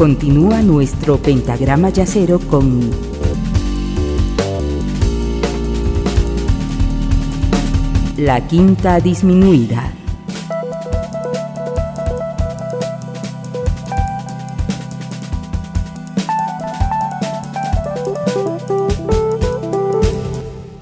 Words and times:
Continúa 0.00 0.62
nuestro 0.62 1.18
pentagrama 1.18 1.90
yacero 1.90 2.38
con 2.38 2.90
la 8.16 8.40
quinta 8.48 8.98
disminuida. 8.98 9.92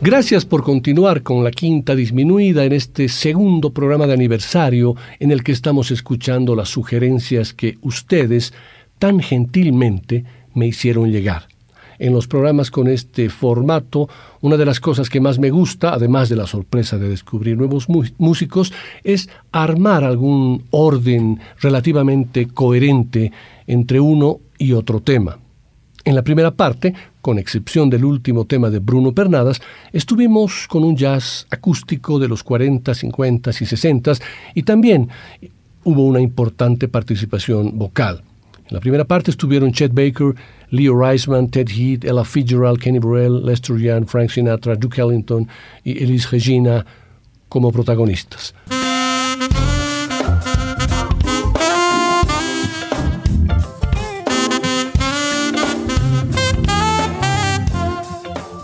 Gracias 0.01 0.45
por 0.45 0.63
continuar 0.63 1.25
con 1.25 1.43
la 1.43 1.51
quinta 1.51 1.97
disminuida 1.97 2.65
en 2.65 2.73
este 2.73 3.09
segundo 3.09 3.73
programa 3.73 4.07
de 4.07 4.13
aniversario 4.13 4.95
en 5.19 5.33
el 5.33 5.43
que 5.43 5.51
estamos 5.51 5.91
escuchando 5.91 6.55
las 6.55 6.69
sugerencias 6.69 7.53
que 7.53 7.79
ustedes 7.83 8.55
tan 8.99 9.21
gentilmente 9.21 10.25
me 10.55 10.67
hicieron 10.67 11.11
llegar. 11.11 11.49
En 11.99 12.13
los 12.13 12.29
programas 12.29 12.71
con 12.71 12.87
este 12.87 13.29
formato, 13.29 14.09
una 14.41 14.57
de 14.57 14.65
las 14.65 14.79
cosas 14.79 15.11
que 15.11 15.21
más 15.21 15.41
me 15.41 15.51
gusta, 15.51 15.93
además 15.93 16.29
de 16.29 16.37
la 16.37 16.47
sorpresa 16.47 16.97
de 16.97 17.09
descubrir 17.09 17.57
nuevos 17.57 17.89
músicos, 18.19 18.73
es 19.03 19.29
armar 19.51 20.05
algún 20.05 20.65
orden 20.71 21.41
relativamente 21.61 22.47
coherente 22.47 23.33
entre 23.67 23.99
uno 23.99 24.39
y 24.59 24.73
otro 24.73 25.01
tema. 25.01 25.39
En 26.05 26.15
la 26.15 26.23
primera 26.23 26.53
parte, 26.53 26.95
con 27.21 27.39
excepción 27.39 27.91
del 27.91 28.05
último 28.05 28.45
tema 28.45 28.71
de 28.71 28.79
Bruno 28.79 29.13
Pernadas, 29.13 29.61
estuvimos 29.93 30.69
con 30.69 30.85
un 30.85 30.97
jazz 30.97 31.47
acústico 31.51 32.21
de 32.21 32.29
los 32.29 32.45
40, 32.45 32.95
50 32.95 33.51
y 33.51 33.67
60 33.67 34.13
y 34.55 34.63
también 34.63 35.09
hubo 35.83 36.07
una 36.07 36.21
importante 36.21 36.87
participación 36.87 37.77
vocal. 37.77 38.23
En 38.71 38.75
la 38.75 38.81
primera 38.81 39.05
parte 39.07 39.31
estuvieron 39.31 39.73
Chet 39.73 39.95
Baker, 39.95 40.35
Leo 40.69 40.95
Reisman, 40.95 41.49
Ted 41.49 41.69
Heath, 41.71 42.05
Ella 42.05 42.23
Fitzgerald, 42.23 42.79
Kenny 42.79 42.99
Burrell, 42.99 43.43
Lester 43.43 43.79
Young, 43.79 44.07
Frank 44.07 44.29
Sinatra, 44.29 44.77
Duke 44.77 45.01
Ellington 45.01 45.49
y 45.85 46.03
Elise 46.03 46.29
Regina 46.33 46.85
como 47.49 47.73
protagonistas. 47.73 48.55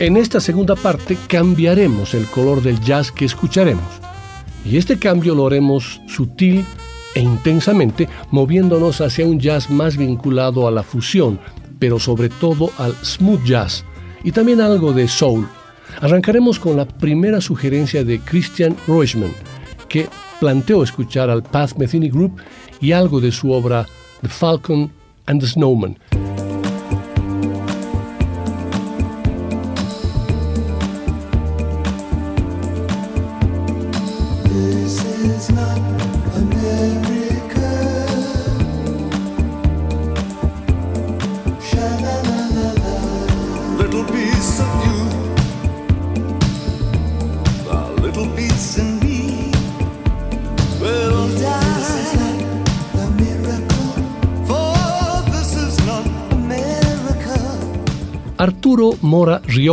En 0.01 0.19
esta 0.19 0.39
segunda 0.39 0.77
parte 0.77 1.17
cambiaremos 1.29 2.13
el 2.13 2.27
color 2.27 2.63
del 2.63 2.79
jazz 2.81 3.11
que 3.11 3.25
escucharemos. 3.25 3.85
Y 4.67 4.77
este 4.77 4.99
cambio 4.99 5.35
lo 5.35 5.47
haremos 5.47 6.03
sutil 6.07 6.67
e 7.15 7.21
intensamente, 7.21 8.09
moviéndonos 8.31 9.01
hacia 9.01 9.27
un 9.27 9.39
jazz 9.39 9.71
más 9.71 9.97
vinculado 9.97 10.67
a 10.67 10.71
la 10.71 10.83
fusión, 10.83 11.39
pero 11.79 11.99
sobre 11.99 12.29
todo 12.29 12.71
al 12.79 12.95
smooth 13.05 13.45
jazz 13.45 13.85
y 14.23 14.33
también 14.33 14.61
algo 14.61 14.93
de 14.93 15.07
soul. 15.07 15.47
Arrancaremos 16.01 16.59
con 16.59 16.77
la 16.77 16.87
primera 16.87 17.41
sugerencia 17.41 18.05
de 18.05 18.19
Christian 18.21 18.77
Reuschmann, 18.87 19.33
que 19.89 20.09
planteó 20.41 20.83
escuchar 20.83 21.31
al 21.31 21.43
Path 21.43 21.77
Metheny 21.77 22.09
Group 22.09 22.41
y 22.81 22.93
algo 22.93 23.21
de 23.21 23.31
su 23.31 23.53
obra 23.53 23.87
The 24.23 24.29
Falcon 24.29 24.91
and 25.27 25.41
the 25.41 25.47
Snowman. 25.47 25.99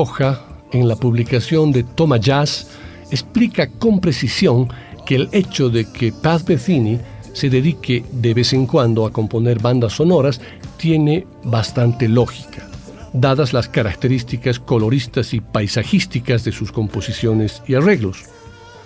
Rioja, 0.01 0.41
en 0.71 0.87
la 0.87 0.95
publicación 0.95 1.71
de 1.71 1.83
Toma 1.83 2.17
Jazz, 2.17 2.69
explica 3.11 3.69
con 3.69 4.01
precisión 4.01 4.67
que 5.05 5.13
el 5.13 5.29
hecho 5.31 5.69
de 5.69 5.85
que 5.91 6.11
Paz 6.11 6.43
Bezzini 6.43 6.97
se 7.33 7.51
dedique 7.51 8.03
de 8.11 8.33
vez 8.33 8.51
en 8.53 8.65
cuando 8.65 9.05
a 9.05 9.11
componer 9.11 9.59
bandas 9.59 9.93
sonoras 9.93 10.41
tiene 10.77 11.27
bastante 11.43 12.07
lógica, 12.07 12.67
dadas 13.13 13.53
las 13.53 13.69
características 13.69 14.57
coloristas 14.57 15.35
y 15.35 15.39
paisajísticas 15.39 16.43
de 16.45 16.51
sus 16.51 16.71
composiciones 16.71 17.61
y 17.67 17.75
arreglos. 17.75 18.23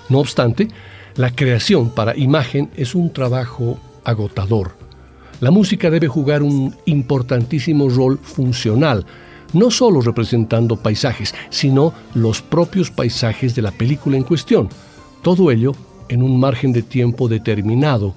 No 0.10 0.20
obstante, 0.20 0.68
la 1.16 1.32
creación 1.32 1.92
para 1.92 2.18
imagen 2.18 2.70
es 2.76 2.94
un 2.94 3.14
trabajo 3.14 3.80
agotador. 4.04 4.74
La 5.40 5.52
música 5.52 5.90
debe 5.90 6.10
jugar 6.10 6.44
un 6.44 6.76
importantísimo 6.84 7.88
rol 7.88 8.20
funcional, 8.22 9.06
no 9.56 9.72
solo 9.72 10.02
representando 10.02 10.76
paisajes, 10.76 11.34
sino 11.50 11.94
los 12.14 12.42
propios 12.42 12.92
paisajes 12.92 13.56
de 13.56 13.62
la 13.62 13.72
película 13.72 14.18
en 14.18 14.24
cuestión. 14.24 14.70
Todo 15.22 15.50
ello 15.50 15.72
en 16.10 16.22
un 16.22 16.40
margen 16.40 16.72
de 16.72 16.84
tiempo 16.84 17.28
determinado 17.28 18.14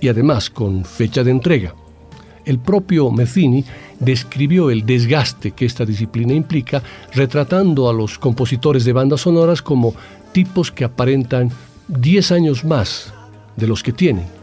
y 0.00 0.08
además 0.08 0.50
con 0.50 0.84
fecha 0.84 1.22
de 1.22 1.30
entrega. 1.30 1.74
El 2.44 2.58
propio 2.58 3.10
Mezzini 3.12 3.64
describió 4.00 4.70
el 4.70 4.84
desgaste 4.84 5.52
que 5.52 5.64
esta 5.64 5.84
disciplina 5.84 6.32
implica, 6.32 6.82
retratando 7.14 7.88
a 7.88 7.92
los 7.92 8.18
compositores 8.18 8.84
de 8.84 8.92
bandas 8.92 9.20
sonoras 9.20 9.62
como 9.62 9.94
tipos 10.32 10.72
que 10.72 10.84
aparentan 10.84 11.50
10 11.86 12.32
años 12.32 12.64
más 12.64 13.14
de 13.56 13.68
los 13.68 13.82
que 13.82 13.92
tienen. 13.92 14.41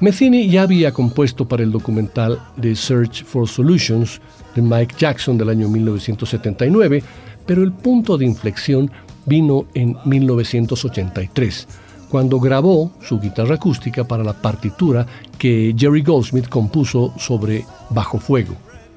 Mezzini 0.00 0.48
ya 0.48 0.62
había 0.62 0.92
compuesto 0.92 1.46
para 1.46 1.62
el 1.62 1.70
documental 1.70 2.40
The 2.58 2.74
Search 2.74 3.22
for 3.22 3.46
Solutions 3.46 4.18
de 4.54 4.62
Mike 4.62 4.94
Jackson 4.98 5.36
del 5.36 5.50
año 5.50 5.68
1979, 5.68 7.02
pero 7.44 7.62
el 7.62 7.70
punto 7.70 8.16
de 8.16 8.24
inflexión 8.24 8.90
vino 9.26 9.66
en 9.74 9.96
1983, 10.06 11.68
cuando 12.08 12.40
grabó 12.40 12.90
su 13.02 13.20
guitarra 13.20 13.56
acústica 13.56 14.04
para 14.04 14.24
la 14.24 14.32
partitura 14.32 15.06
que 15.36 15.74
Jerry 15.76 16.00
Goldsmith 16.00 16.48
compuso 16.48 17.12
sobre 17.18 17.66
Bajo 17.90 18.18
Fuego, 18.18 18.54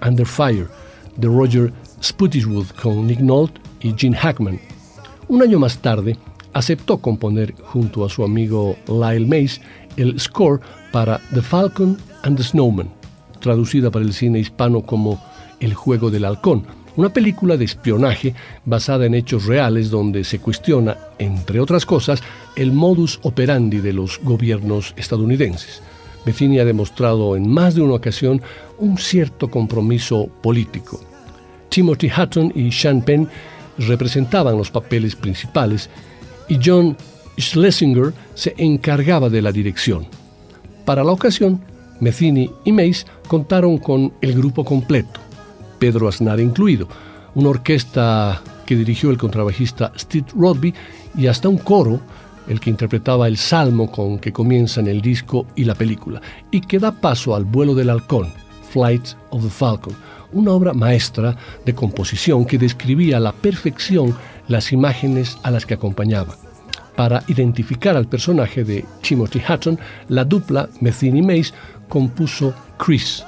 Under 0.08 0.25
Fire, 0.25 0.68
de 1.18 1.28
Roger 1.28 1.74
Spottiswoode 2.02 2.74
con 2.81 3.08
Nick 3.08 3.20
Nolte 3.20 3.59
y 3.81 3.94
Gene 3.97 4.16
Hackman. 4.16 4.58
Un 5.28 5.41
año 5.41 5.59
más 5.59 5.80
tarde, 5.80 6.18
aceptó 6.53 7.00
componer 7.00 7.53
junto 7.62 8.06
a 8.06 8.09
su 8.09 8.24
amigo 8.24 8.78
Lyle 8.88 9.28
Mays 9.28 9.59
el 9.97 10.20
score 10.20 10.62
para 10.93 11.19
The 11.33 11.41
Falcon 11.41 11.97
and 12.21 12.37
the 12.37 12.43
Snowman, 12.43 12.87
traducida 13.39 13.89
para 13.89 14.05
el 14.05 14.13
cine 14.13 14.37
hispano 14.37 14.83
como 14.83 15.19
El 15.59 15.73
juego 15.73 16.11
del 16.11 16.23
halcón, 16.23 16.67
una 16.95 17.09
película 17.09 17.57
de 17.57 17.65
espionaje 17.65 18.35
basada 18.63 19.07
en 19.07 19.15
hechos 19.15 19.47
reales 19.47 19.89
donde 19.89 20.23
se 20.23 20.37
cuestiona, 20.37 20.95
entre 21.17 21.59
otras 21.59 21.87
cosas, 21.87 22.21
el 22.55 22.71
modus 22.71 23.19
operandi 23.23 23.79
de 23.79 23.91
los 23.91 24.19
gobiernos 24.21 24.93
estadounidenses. 24.95 25.81
Bezzini 26.27 26.59
ha 26.59 26.65
demostrado 26.65 27.35
en 27.35 27.49
más 27.49 27.73
de 27.73 27.81
una 27.81 27.95
ocasión 27.95 28.39
un 28.77 28.99
cierto 28.99 29.49
compromiso 29.49 30.27
político. 30.43 31.01
Timothy 31.69 32.11
Hutton 32.16 32.53
y 32.53 32.72
Sean 32.72 33.01
Penn 33.01 33.28
representaban 33.79 34.59
los 34.59 34.69
papeles 34.69 35.16
principales 35.16 35.89
y 36.47 36.59
John 36.63 36.96
Schlesinger 37.39 38.13
se 38.35 38.53
encargaba 38.57 39.29
de 39.29 39.41
la 39.41 39.51
dirección. 39.51 40.05
Para 40.85 41.03
la 41.03 41.12
ocasión, 41.12 41.62
Mezzini 42.00 42.52
y 42.66 42.72
Mace 42.72 43.06
contaron 43.28 43.78
con 43.78 44.14
el 44.22 44.34
grupo 44.34 44.66
completo, 44.66 45.22
Pedro 45.80 46.09
Aznar 46.09 46.40
incluido, 46.40 46.88
una 47.35 47.50
orquesta 47.50 48.41
que 48.66 48.76
dirigió 48.76 49.09
el 49.09 49.18
contrabajista 49.18 49.94
Steve 49.97 50.28
Rodby 50.35 50.74
y 51.18 51.28
hasta 51.28 51.47
un 51.47 51.58
coro, 51.58 52.02
el 52.47 52.59
que 52.59 52.70
interpretaba 52.70 53.28
el 53.28 53.38
salmo 53.38 53.90
con 53.90 54.20
que 54.20 54.34
comienzan 54.34 54.88
el 54.88 55.02
disco 55.02 55.46
y 55.56 55.64
la 55.64 55.76
película, 55.76 56.22
y 56.52 56.59
que 56.59 56.80
da 56.80 56.91
paso 56.91 57.34
al 57.34 57.46
vuelo 57.46 57.74
del 57.76 57.90
halcón, 57.90 58.28
Flight 58.72 59.16
of 59.30 59.44
the 59.44 59.50
Falcon, 59.50 59.96
una 60.34 60.52
obra 60.52 60.74
maestra 60.74 61.38
de 61.66 61.74
composición 61.74 62.44
que 62.44 62.58
describía 62.58 63.18
a 63.18 63.22
la 63.22 63.32
perfección 63.32 64.16
las 64.50 64.74
imágenes 64.74 65.38
a 65.44 65.52
las 65.52 65.66
que 65.66 65.76
acompañaba. 65.76 66.35
Para 66.95 67.23
identificar 67.28 67.97
al 67.97 68.07
personaje 68.07 68.63
de 68.63 68.85
Timothy 69.01 69.41
Hutton, 69.47 69.79
la 70.09 70.23
dupla 70.23 70.69
Metheny-Mace 70.79 71.53
compuso 71.90 72.53
Chris, 72.78 73.23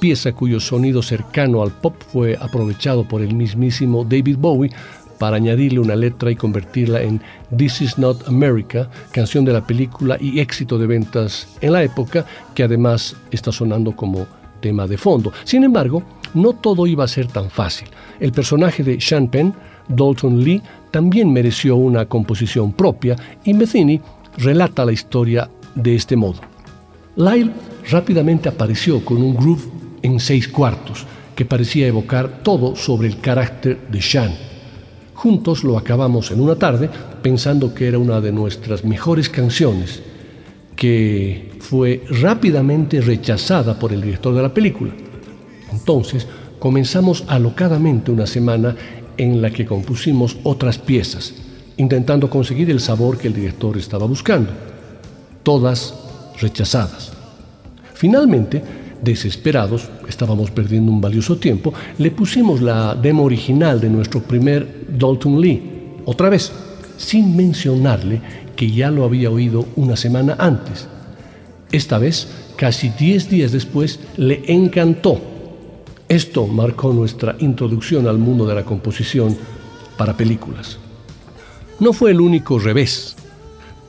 pieza 0.00 0.32
cuyo 0.32 0.60
sonido 0.60 1.02
cercano 1.02 1.62
al 1.62 1.70
pop 1.70 1.94
fue 2.12 2.36
aprovechado 2.40 3.06
por 3.06 3.22
el 3.22 3.34
mismísimo 3.34 4.04
David 4.04 4.36
Bowie 4.38 4.70
para 5.18 5.36
añadirle 5.36 5.80
una 5.80 5.96
letra 5.96 6.30
y 6.30 6.36
convertirla 6.36 7.02
en 7.02 7.20
This 7.56 7.80
Is 7.80 7.98
Not 7.98 8.28
America, 8.28 8.88
canción 9.12 9.44
de 9.44 9.52
la 9.52 9.66
película 9.66 10.18
y 10.20 10.40
éxito 10.40 10.78
de 10.78 10.86
ventas 10.86 11.48
en 11.60 11.72
la 11.72 11.82
época, 11.82 12.26
que 12.54 12.62
además 12.62 13.16
está 13.30 13.52
sonando 13.52 13.92
como 13.92 14.26
tema 14.60 14.86
de 14.86 14.98
fondo. 14.98 15.32
Sin 15.44 15.64
embargo, 15.64 16.02
no 16.34 16.52
todo 16.52 16.86
iba 16.86 17.04
a 17.04 17.08
ser 17.08 17.28
tan 17.28 17.50
fácil. 17.50 17.88
El 18.20 18.32
personaje 18.32 18.82
de 18.82 19.00
Sean 19.00 19.28
Penn, 19.28 19.54
Dalton 19.88 20.42
Lee, 20.42 20.62
también 20.96 21.30
mereció 21.30 21.76
una 21.76 22.06
composición 22.06 22.72
propia 22.72 23.16
y 23.44 23.52
Metheny 23.52 24.00
relata 24.38 24.82
la 24.82 24.92
historia 24.92 25.50
de 25.74 25.94
este 25.94 26.16
modo. 26.16 26.40
Lyle 27.16 27.50
rápidamente 27.90 28.48
apareció 28.48 29.04
con 29.04 29.18
un 29.18 29.36
groove 29.36 29.64
en 30.00 30.18
seis 30.18 30.48
cuartos 30.48 31.04
que 31.34 31.44
parecía 31.44 31.86
evocar 31.86 32.38
todo 32.42 32.74
sobre 32.76 33.08
el 33.08 33.20
carácter 33.20 33.78
de 33.90 34.00
Sean. 34.00 34.32
Juntos 35.12 35.64
lo 35.64 35.76
acabamos 35.76 36.30
en 36.30 36.40
una 36.40 36.56
tarde 36.56 36.88
pensando 37.20 37.74
que 37.74 37.88
era 37.88 37.98
una 37.98 38.22
de 38.22 38.32
nuestras 38.32 38.82
mejores 38.82 39.28
canciones, 39.28 40.02
que 40.76 41.58
fue 41.60 42.04
rápidamente 42.08 43.02
rechazada 43.02 43.78
por 43.78 43.92
el 43.92 44.00
director 44.00 44.34
de 44.34 44.40
la 44.40 44.54
película. 44.54 44.94
Entonces 45.70 46.26
comenzamos 46.58 47.22
alocadamente 47.28 48.10
una 48.10 48.26
semana 48.26 48.74
en 49.16 49.40
la 49.42 49.50
que 49.50 49.66
compusimos 49.66 50.36
otras 50.42 50.78
piezas, 50.78 51.34
intentando 51.76 52.30
conseguir 52.30 52.70
el 52.70 52.80
sabor 52.80 53.18
que 53.18 53.28
el 53.28 53.34
director 53.34 53.76
estaba 53.76 54.06
buscando, 54.06 54.50
todas 55.42 55.94
rechazadas. 56.40 57.12
Finalmente, 57.94 58.62
desesperados, 59.02 59.88
estábamos 60.08 60.50
perdiendo 60.50 60.92
un 60.92 61.00
valioso 61.00 61.36
tiempo, 61.36 61.72
le 61.98 62.10
pusimos 62.10 62.60
la 62.60 62.94
demo 62.94 63.24
original 63.24 63.80
de 63.80 63.90
nuestro 63.90 64.22
primer 64.22 64.86
Dalton 64.88 65.40
Lee, 65.40 65.62
otra 66.04 66.28
vez, 66.28 66.52
sin 66.96 67.36
mencionarle 67.36 68.20
que 68.54 68.70
ya 68.70 68.90
lo 68.90 69.04
había 69.04 69.30
oído 69.30 69.66
una 69.76 69.96
semana 69.96 70.36
antes. 70.38 70.88
Esta 71.70 71.98
vez, 71.98 72.28
casi 72.56 72.88
10 72.88 73.28
días 73.28 73.52
después, 73.52 74.00
le 74.16 74.42
encantó. 74.46 75.20
Esto 76.08 76.46
marcó 76.46 76.92
nuestra 76.92 77.34
introducción 77.40 78.06
al 78.06 78.18
mundo 78.18 78.46
de 78.46 78.54
la 78.54 78.64
composición 78.64 79.36
para 79.96 80.16
películas. 80.16 80.78
No 81.80 81.92
fue 81.92 82.12
el 82.12 82.20
único 82.20 82.60
revés. 82.60 83.16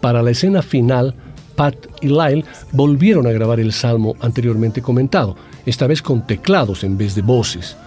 Para 0.02 0.24
la 0.24 0.32
escena 0.32 0.64
final, 0.64 1.14
Pat 1.56 1.76
y 2.02 2.08
Lyle 2.08 2.44
volvieron 2.72 3.28
a 3.28 3.32
grabar 3.32 3.60
el 3.60 3.72
salmo 3.72 4.16
anteriormente 4.20 4.82
comentado, 4.82 5.36
esta 5.66 5.86
vez 5.86 6.02
con 6.02 6.26
teclados 6.26 6.84
en 6.84 6.98
vez 6.98 7.14
de 7.14 7.22
voces. 7.22 7.78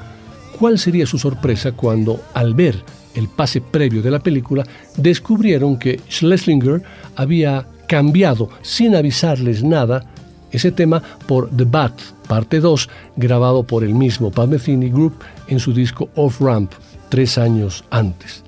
¿Cuál 0.58 0.78
sería 0.78 1.06
su 1.06 1.18
sorpresa 1.18 1.72
cuando, 1.72 2.20
al 2.32 2.54
ver 2.54 2.76
el 3.16 3.28
pase 3.28 3.60
previo 3.60 4.00
de 4.00 4.12
la 4.12 4.20
película, 4.20 4.64
descubrieron 4.96 5.76
que 5.76 6.00
Schlesinger 6.08 6.82
había 7.16 7.66
cambiado 7.88 8.48
sin 8.62 8.94
avisarles 8.94 9.64
nada 9.64 10.06
ese 10.52 10.72
tema 10.72 11.02
por 11.26 11.48
The 11.50 11.64
Bat, 11.64 12.00
parte 12.28 12.60
2, 12.60 12.88
grabado 13.16 13.62
por 13.62 13.84
el 13.84 13.94
mismo 13.94 14.30
Pat 14.30 14.48
Metheny 14.48 14.90
Group 14.90 15.14
en 15.48 15.60
su 15.60 15.72
disco 15.72 16.08
Off 16.14 16.40
Ramp, 16.40 16.72
tres 17.08 17.38
años 17.38 17.84
antes. 17.90 18.44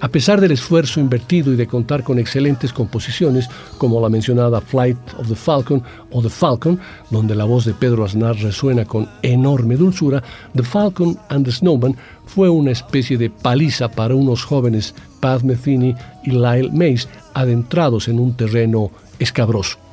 A 0.00 0.08
pesar 0.08 0.38
del 0.38 0.50
esfuerzo 0.50 1.00
invertido 1.00 1.52
y 1.52 1.56
de 1.56 1.66
contar 1.66 2.02
con 2.02 2.18
excelentes 2.18 2.74
composiciones 2.74 3.48
como 3.78 4.02
la 4.02 4.10
mencionada 4.10 4.60
Flight 4.60 4.98
of 5.18 5.28
the 5.28 5.34
Falcon 5.34 5.82
o 6.10 6.20
The 6.20 6.28
Falcon, 6.28 6.78
donde 7.10 7.34
la 7.34 7.44
voz 7.44 7.64
de 7.64 7.72
Pedro 7.72 8.04
Aznar 8.04 8.36
resuena 8.36 8.84
con 8.84 9.08
enorme 9.22 9.76
dulzura, 9.76 10.22
The 10.54 10.62
Falcon 10.62 11.16
and 11.30 11.46
the 11.46 11.52
Snowman 11.52 11.96
fue 12.26 12.50
una 12.50 12.72
especie 12.72 13.16
de 13.16 13.30
paliza 13.30 13.88
para 13.88 14.14
unos 14.14 14.44
jóvenes 14.44 14.94
Pat 15.20 15.42
Metheny 15.42 15.94
y 16.24 16.32
Lyle 16.32 16.70
Mays 16.70 17.08
adentrados 17.32 18.08
en 18.08 18.20
un 18.20 18.36
terreno 18.36 18.90
escabroso. 19.18 19.83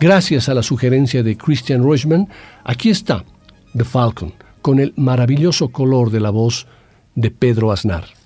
Gracias 0.00 0.48
a 0.48 0.54
la 0.54 0.62
sugerencia 0.62 1.24
de 1.24 1.36
Christian 1.36 1.82
Rochman, 1.82 2.28
aquí 2.62 2.90
está 2.90 3.24
The 3.76 3.82
Falcon, 3.84 4.32
con 4.62 4.78
el 4.78 4.92
maravilloso 4.96 5.70
color 5.70 6.12
de 6.12 6.20
la 6.20 6.30
voz 6.30 6.68
de 7.16 7.32
Pedro 7.32 7.72
Aznar. 7.72 8.17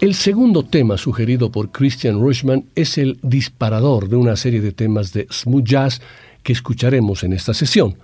El 0.00 0.14
segundo 0.14 0.62
tema 0.62 0.96
sugerido 0.96 1.52
por 1.52 1.72
Christian 1.72 2.22
Rushman 2.22 2.64
es 2.74 2.96
el 2.96 3.18
disparador 3.22 4.08
de 4.08 4.16
una 4.16 4.34
serie 4.34 4.62
de 4.62 4.72
temas 4.72 5.12
de 5.12 5.26
smooth 5.30 5.64
jazz 5.66 6.00
que 6.42 6.54
escucharemos 6.54 7.22
en 7.22 7.34
esta 7.34 7.52
sesión. 7.52 7.96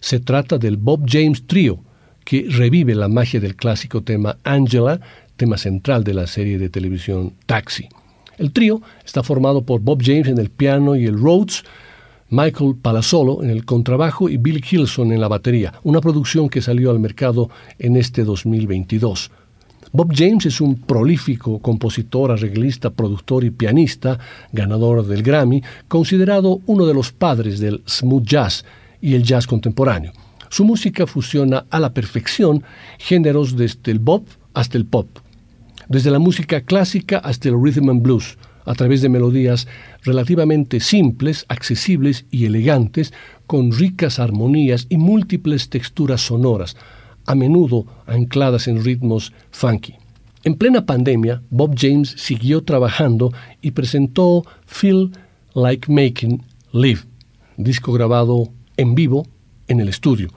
Se 0.00 0.18
trata 0.18 0.56
del 0.56 0.78
Bob 0.78 1.04
James 1.06 1.46
Trio, 1.46 1.80
que 2.24 2.46
revive 2.48 2.94
la 2.94 3.08
magia 3.08 3.38
del 3.38 3.54
clásico 3.54 4.02
tema 4.02 4.38
Angela, 4.44 4.98
tema 5.36 5.58
central 5.58 6.04
de 6.04 6.14
la 6.14 6.26
serie 6.26 6.56
de 6.56 6.70
televisión 6.70 7.34
Taxi. 7.44 7.86
El 8.38 8.52
trío 8.52 8.80
está 9.04 9.22
formado 9.22 9.62
por 9.62 9.82
Bob 9.82 10.00
James 10.02 10.28
en 10.28 10.38
el 10.38 10.48
piano 10.48 10.96
y 10.96 11.04
el 11.04 11.20
Rhodes, 11.20 11.64
Michael 12.30 12.76
Palazzolo 12.80 13.42
en 13.42 13.50
el 13.50 13.66
contrabajo 13.66 14.30
y 14.30 14.38
Bill 14.38 14.64
Hilson 14.68 15.12
en 15.12 15.20
la 15.20 15.28
batería, 15.28 15.74
una 15.82 16.00
producción 16.00 16.48
que 16.48 16.62
salió 16.62 16.90
al 16.90 16.98
mercado 16.98 17.50
en 17.78 17.96
este 17.96 18.24
2022. 18.24 19.30
Bob 19.92 20.12
James 20.14 20.46
es 20.46 20.60
un 20.60 20.76
prolífico 20.76 21.60
compositor, 21.60 22.32
arreglista, 22.32 22.90
productor 22.90 23.44
y 23.44 23.50
pianista, 23.50 24.18
ganador 24.52 25.06
del 25.06 25.22
Grammy, 25.22 25.62
considerado 25.88 26.60
uno 26.66 26.86
de 26.86 26.94
los 26.94 27.12
padres 27.12 27.60
del 27.60 27.82
smooth 27.86 28.24
jazz 28.24 28.64
y 29.00 29.14
el 29.14 29.22
jazz 29.22 29.46
contemporáneo. 29.46 30.12
Su 30.48 30.64
música 30.64 31.06
fusiona 31.06 31.66
a 31.70 31.80
la 31.80 31.92
perfección 31.92 32.62
géneros 32.98 33.56
desde 33.56 33.92
el 33.92 33.98
bop 33.98 34.26
hasta 34.54 34.78
el 34.78 34.86
pop, 34.86 35.08
desde 35.88 36.10
la 36.10 36.18
música 36.18 36.62
clásica 36.62 37.18
hasta 37.18 37.48
el 37.48 37.60
rhythm 37.60 37.90
and 37.90 38.02
blues, 38.02 38.36
a 38.64 38.74
través 38.74 39.00
de 39.00 39.08
melodías 39.08 39.68
relativamente 40.02 40.80
simples, 40.80 41.46
accesibles 41.48 42.26
y 42.30 42.46
elegantes, 42.46 43.12
con 43.46 43.70
ricas 43.70 44.18
armonías 44.18 44.86
y 44.88 44.96
múltiples 44.96 45.68
texturas 45.68 46.20
sonoras, 46.20 46.76
a 47.26 47.34
menudo 47.34 47.86
ancladas 48.06 48.68
en 48.68 48.82
ritmos 48.84 49.32
funky. 49.50 49.94
En 50.44 50.54
plena 50.54 50.86
pandemia, 50.86 51.42
Bob 51.50 51.74
James 51.76 52.14
siguió 52.16 52.62
trabajando 52.62 53.32
y 53.60 53.72
presentó 53.72 54.44
Feel 54.64 55.10
Like 55.54 55.90
Making 55.90 56.42
Live, 56.72 57.00
disco 57.56 57.92
grabado 57.92 58.48
en 58.76 58.94
vivo 58.94 59.26
en 59.66 59.80
el 59.80 59.88
estudio, 59.88 60.28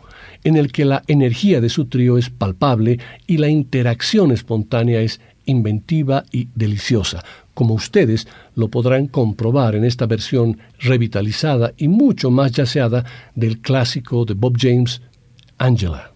en 0.44 0.56
el 0.56 0.72
que 0.72 0.86
la 0.86 1.04
energía 1.08 1.62
de 1.62 1.70
su 1.70 1.86
trío 1.86 2.18
es 2.18 2.30
palpable 2.30 3.00
y 3.28 3.38
la 3.38 3.50
interacción 3.50 4.32
espontánea 4.32 5.02
es 5.02 5.22
inventiva 5.46 6.24
y 6.32 6.48
deliciosa, 6.56 7.24
como 7.54 7.74
ustedes 7.74 8.28
lo 8.56 8.70
podrán 8.70 9.08
comprobar 9.08 9.76
en 9.76 9.84
esta 9.84 10.06
versión 10.06 10.58
revitalizada 10.80 11.74
y 11.78 11.88
mucho 11.88 12.32
más 12.32 12.52
yaceada 12.52 13.06
del 13.36 13.60
clásico 13.60 14.26
de 14.26 14.34
Bob 14.34 14.58
James, 14.58 15.02
Angela. 15.58 16.14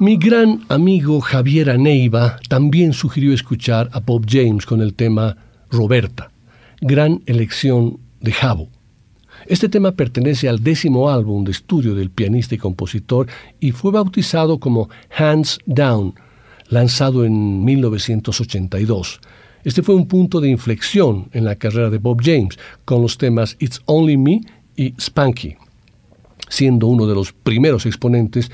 Mi 0.00 0.16
gran 0.16 0.64
amigo 0.68 1.20
Javier 1.20 1.70
Aneiva 1.70 2.38
también 2.48 2.92
sugirió 2.92 3.32
escuchar 3.32 3.90
a 3.92 3.98
Bob 3.98 4.26
James 4.28 4.64
con 4.64 4.80
el 4.80 4.94
tema 4.94 5.36
Roberta, 5.72 6.30
gran 6.80 7.20
elección 7.26 7.98
de 8.20 8.30
Jabo. 8.30 8.68
Este 9.46 9.68
tema 9.68 9.90
pertenece 9.90 10.48
al 10.48 10.62
décimo 10.62 11.10
álbum 11.10 11.42
de 11.42 11.50
estudio 11.50 11.96
del 11.96 12.10
pianista 12.10 12.54
y 12.54 12.58
compositor 12.58 13.26
y 13.58 13.72
fue 13.72 13.90
bautizado 13.90 14.60
como 14.60 14.88
Hands 15.16 15.58
Down, 15.66 16.14
lanzado 16.68 17.24
en 17.24 17.64
1982. 17.64 19.20
Este 19.64 19.82
fue 19.82 19.96
un 19.96 20.06
punto 20.06 20.40
de 20.40 20.48
inflexión 20.48 21.28
en 21.32 21.44
la 21.44 21.56
carrera 21.56 21.90
de 21.90 21.98
Bob 21.98 22.22
James, 22.22 22.56
con 22.84 23.02
los 23.02 23.18
temas 23.18 23.56
It's 23.58 23.82
Only 23.86 24.16
Me 24.16 24.42
y 24.76 24.94
Spanky, 25.00 25.56
siendo 26.48 26.86
uno 26.86 27.08
de 27.08 27.16
los 27.16 27.32
primeros 27.32 27.84
exponentes 27.84 28.48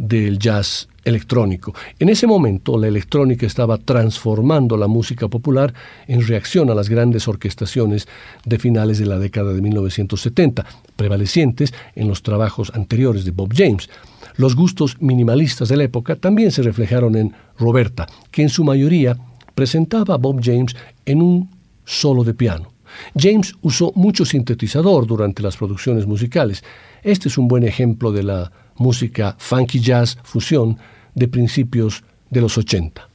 del 0.00 0.38
jazz 0.38 0.88
electrónico. 1.04 1.74
En 1.98 2.08
ese 2.08 2.26
momento 2.26 2.78
la 2.78 2.88
electrónica 2.88 3.44
estaba 3.44 3.76
transformando 3.76 4.78
la 4.78 4.88
música 4.88 5.28
popular 5.28 5.74
en 6.06 6.26
reacción 6.26 6.70
a 6.70 6.74
las 6.74 6.88
grandes 6.88 7.28
orquestaciones 7.28 8.08
de 8.46 8.58
finales 8.58 8.98
de 8.98 9.04
la 9.04 9.18
década 9.18 9.52
de 9.52 9.60
1970, 9.60 10.64
prevalecientes 10.96 11.74
en 11.94 12.08
los 12.08 12.22
trabajos 12.22 12.72
anteriores 12.74 13.26
de 13.26 13.32
Bob 13.32 13.52
James. 13.54 13.90
Los 14.36 14.56
gustos 14.56 14.96
minimalistas 15.00 15.68
de 15.68 15.76
la 15.76 15.84
época 15.84 16.16
también 16.16 16.50
se 16.50 16.62
reflejaron 16.62 17.14
en 17.14 17.34
Roberta, 17.58 18.06
que 18.30 18.40
en 18.40 18.48
su 18.48 18.64
mayoría 18.64 19.18
presentaba 19.54 20.14
a 20.14 20.18
Bob 20.18 20.40
James 20.42 20.74
en 21.04 21.20
un 21.20 21.50
solo 21.84 22.24
de 22.24 22.32
piano. 22.32 22.72
James 23.14 23.54
usó 23.60 23.92
mucho 23.94 24.24
sintetizador 24.24 25.06
durante 25.06 25.42
las 25.42 25.58
producciones 25.58 26.06
musicales. 26.06 26.64
Este 27.02 27.28
es 27.28 27.36
un 27.36 27.48
buen 27.48 27.64
ejemplo 27.64 28.12
de 28.12 28.22
la 28.22 28.50
música 28.80 29.36
funky 29.38 29.78
jazz 29.78 30.18
fusión 30.24 30.78
de 31.14 31.28
principios 31.28 32.02
de 32.30 32.40
los 32.40 32.56
80. 32.56 33.09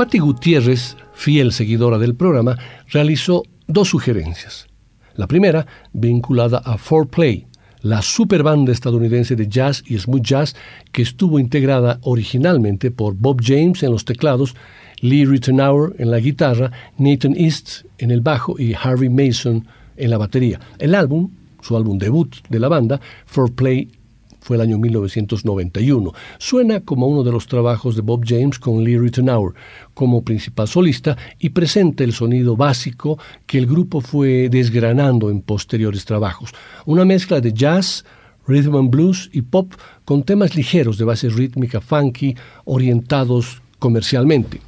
Patti 0.00 0.18
Gutiérrez, 0.18 0.96
fiel 1.12 1.52
seguidora 1.52 1.98
del 1.98 2.14
programa, 2.14 2.56
realizó 2.88 3.42
dos 3.66 3.90
sugerencias. 3.90 4.66
La 5.14 5.26
primera, 5.26 5.66
vinculada 5.92 6.62
a 6.64 6.78
4Play, 6.78 7.44
la 7.82 8.00
superbanda 8.00 8.72
estadounidense 8.72 9.36
de 9.36 9.46
jazz 9.46 9.84
y 9.86 9.98
smooth 9.98 10.22
jazz 10.22 10.56
que 10.90 11.02
estuvo 11.02 11.38
integrada 11.38 11.98
originalmente 12.00 12.90
por 12.90 13.12
Bob 13.14 13.42
James 13.44 13.82
en 13.82 13.90
los 13.90 14.06
teclados, 14.06 14.54
Lee 15.02 15.26
Ritenour 15.26 15.94
en 15.98 16.10
la 16.10 16.18
guitarra, 16.18 16.72
Nathan 16.96 17.36
East 17.36 17.84
en 17.98 18.10
el 18.10 18.22
bajo 18.22 18.58
y 18.58 18.72
Harvey 18.72 19.10
Mason 19.10 19.66
en 19.98 20.08
la 20.08 20.16
batería. 20.16 20.60
El 20.78 20.94
álbum, 20.94 21.30
su 21.60 21.76
álbum 21.76 21.98
debut 21.98 22.36
de 22.48 22.58
la 22.58 22.68
banda, 22.68 23.02
4Play 23.30 23.99
fue 24.40 24.56
el 24.56 24.62
año 24.62 24.78
1991. 24.78 26.12
Suena 26.38 26.80
como 26.80 27.06
uno 27.06 27.22
de 27.22 27.32
los 27.32 27.46
trabajos 27.46 27.96
de 27.96 28.02
Bob 28.02 28.24
James 28.26 28.58
con 28.58 28.82
Lee 28.82 28.98
Ritenour 28.98 29.54
como 29.94 30.22
principal 30.22 30.68
solista 30.68 31.16
y 31.38 31.50
presenta 31.50 32.04
el 32.04 32.12
sonido 32.12 32.56
básico 32.56 33.18
que 33.46 33.58
el 33.58 33.66
grupo 33.66 34.00
fue 34.00 34.48
desgranando 34.48 35.30
en 35.30 35.42
posteriores 35.42 36.04
trabajos. 36.04 36.52
Una 36.86 37.04
mezcla 37.04 37.40
de 37.40 37.52
jazz, 37.52 38.04
rhythm 38.46 38.76
and 38.76 38.90
blues 38.90 39.30
y 39.32 39.42
pop 39.42 39.72
con 40.04 40.22
temas 40.22 40.56
ligeros 40.56 40.98
de 40.98 41.04
base 41.04 41.28
rítmica 41.28 41.80
funky 41.80 42.34
orientados 42.64 43.62
comercialmente. 43.78 44.60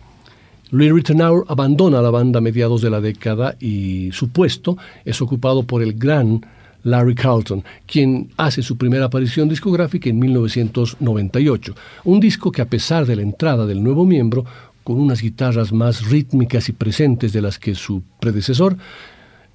Lee 0.70 0.90
Ritenour 0.90 1.44
abandona 1.48 2.00
la 2.00 2.08
banda 2.08 2.38
a 2.38 2.40
mediados 2.40 2.80
de 2.80 2.88
la 2.88 3.02
década 3.02 3.56
y 3.60 4.10
su 4.12 4.30
puesto 4.30 4.78
es 5.04 5.20
ocupado 5.20 5.64
por 5.64 5.82
el 5.82 5.92
gran 5.92 6.46
Larry 6.84 7.14
Carlton, 7.14 7.64
quien 7.86 8.30
hace 8.36 8.62
su 8.62 8.76
primera 8.76 9.06
aparición 9.06 9.48
discográfica 9.48 10.10
en 10.10 10.18
1998, 10.18 11.74
un 12.04 12.20
disco 12.20 12.50
que 12.50 12.62
a 12.62 12.68
pesar 12.68 13.06
de 13.06 13.16
la 13.16 13.22
entrada 13.22 13.66
del 13.66 13.82
nuevo 13.82 14.04
miembro, 14.04 14.44
con 14.84 15.00
unas 15.00 15.22
guitarras 15.22 15.72
más 15.72 16.08
rítmicas 16.08 16.68
y 16.68 16.72
presentes 16.72 17.32
de 17.32 17.42
las 17.42 17.58
que 17.58 17.74
su 17.74 18.02
predecesor, 18.20 18.76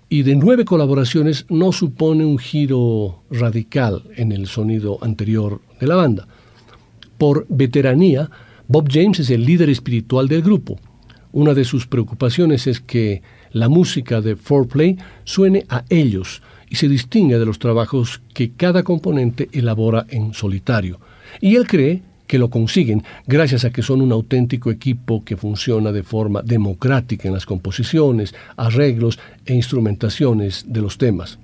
y 0.09 0.23
de 0.23 0.35
nueve 0.35 0.63
colaboraciones 0.63 1.45
no 1.49 1.73
supone 1.73 2.23
un 2.23 2.37
giro 2.37 3.23
radical 3.29 4.03
en 4.15 4.31
el 4.31 4.47
sonido 4.47 4.99
anterior 5.01 5.59
de 5.79 5.87
la 5.87 5.95
banda. 5.95 6.27
Por 7.17 7.45
veteranía, 7.49 8.29
Bob 8.69 8.89
James 8.89 9.19
es 9.19 9.29
el 9.29 9.45
líder 9.45 9.69
espiritual 9.69 10.27
del 10.27 10.43
grupo. 10.43 10.79
Una 11.33 11.53
de 11.53 11.65
sus 11.65 11.87
preocupaciones 11.87 12.67
es 12.67 12.79
que 12.79 13.21
la 13.51 13.67
música 13.67 14.21
de 14.21 14.37
4Play 14.37 14.97
suene 15.25 15.65
a 15.67 15.83
ellos, 15.89 16.41
y 16.69 16.75
se 16.75 16.87
distingue 16.87 17.39
de 17.39 17.45
los 17.45 17.59
trabajos 17.59 18.21
que 18.33 18.51
cada 18.51 18.83
componente 18.83 19.49
elabora 19.51 20.05
en 20.09 20.33
solitario. 20.33 20.99
Y 21.41 21.55
él 21.55 21.67
cree 21.67 22.01
que 22.27 22.37
lo 22.37 22.49
consiguen 22.49 23.03
gracias 23.25 23.63
a 23.65 23.71
que 23.71 23.81
son 23.81 24.01
un 24.01 24.11
auténtico 24.11 24.69
equipo 24.69 25.23
que 25.23 25.37
funciona 25.37 25.91
de 25.91 26.03
forma 26.03 26.41
democrática 26.41 27.27
en 27.27 27.33
las 27.33 27.45
composiciones, 27.45 28.35
arreglos 28.57 29.17
e 29.45 29.53
instrumentaciones 29.53 30.65
de 30.67 30.81
los 30.81 30.97
temas. 30.97 31.39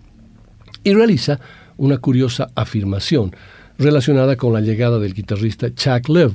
Y 0.84 0.94
realiza 0.94 1.40
una 1.78 1.98
curiosa 1.98 2.50
afirmación 2.56 3.34
relacionada 3.78 4.36
con 4.36 4.54
la 4.54 4.62
llegada 4.62 5.00
del 5.00 5.14
guitarrista 5.14 5.74
Chuck 5.74 6.10
Lev, 6.10 6.34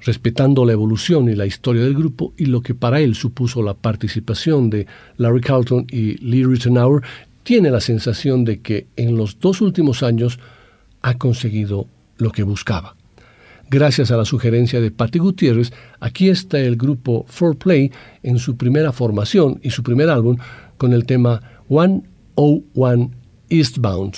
respetando 0.00 0.64
la 0.64 0.72
evolución 0.72 1.28
y 1.28 1.34
la 1.34 1.46
historia 1.46 1.82
del 1.82 1.94
grupo 1.94 2.32
y 2.36 2.46
lo 2.46 2.62
que 2.62 2.74
para 2.74 3.00
él 3.00 3.14
supuso 3.14 3.62
la 3.62 3.74
participación 3.74 4.70
de 4.70 4.86
Larry 5.16 5.40
Carlton 5.40 5.86
y 5.90 6.16
Lee 6.18 6.44
Ritenour 6.44 7.02
tiene 7.48 7.70
la 7.70 7.80
sensación 7.80 8.44
de 8.44 8.60
que 8.60 8.88
en 8.96 9.16
los 9.16 9.40
dos 9.40 9.62
últimos 9.62 10.02
años 10.02 10.38
ha 11.00 11.16
conseguido 11.16 11.88
lo 12.18 12.30
que 12.30 12.42
buscaba. 12.42 12.94
Gracias 13.70 14.10
a 14.10 14.18
la 14.18 14.26
sugerencia 14.26 14.82
de 14.82 14.90
Patty 14.90 15.18
Gutiérrez, 15.18 15.72
aquí 15.98 16.28
está 16.28 16.58
el 16.58 16.76
grupo 16.76 17.24
4Play 17.24 17.90
en 18.22 18.38
su 18.38 18.58
primera 18.58 18.92
formación 18.92 19.60
y 19.62 19.70
su 19.70 19.82
primer 19.82 20.10
álbum 20.10 20.36
con 20.76 20.92
el 20.92 21.06
tema 21.06 21.40
101 21.68 23.10
Eastbound. 23.48 24.16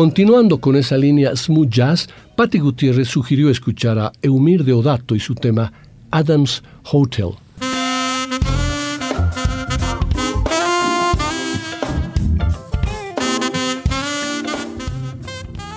Continuando 0.00 0.62
con 0.62 0.76
esa 0.76 0.96
línea 0.96 1.36
smooth 1.36 1.68
jazz, 1.68 2.08
Patti 2.34 2.58
Gutiérrez 2.58 3.06
sugirió 3.06 3.50
escuchar 3.50 3.98
a 3.98 4.10
Eumir 4.22 4.64
Deodato 4.64 5.14
y 5.14 5.20
su 5.20 5.34
tema 5.34 5.74
Adams 6.10 6.62
Hotel. 6.90 7.32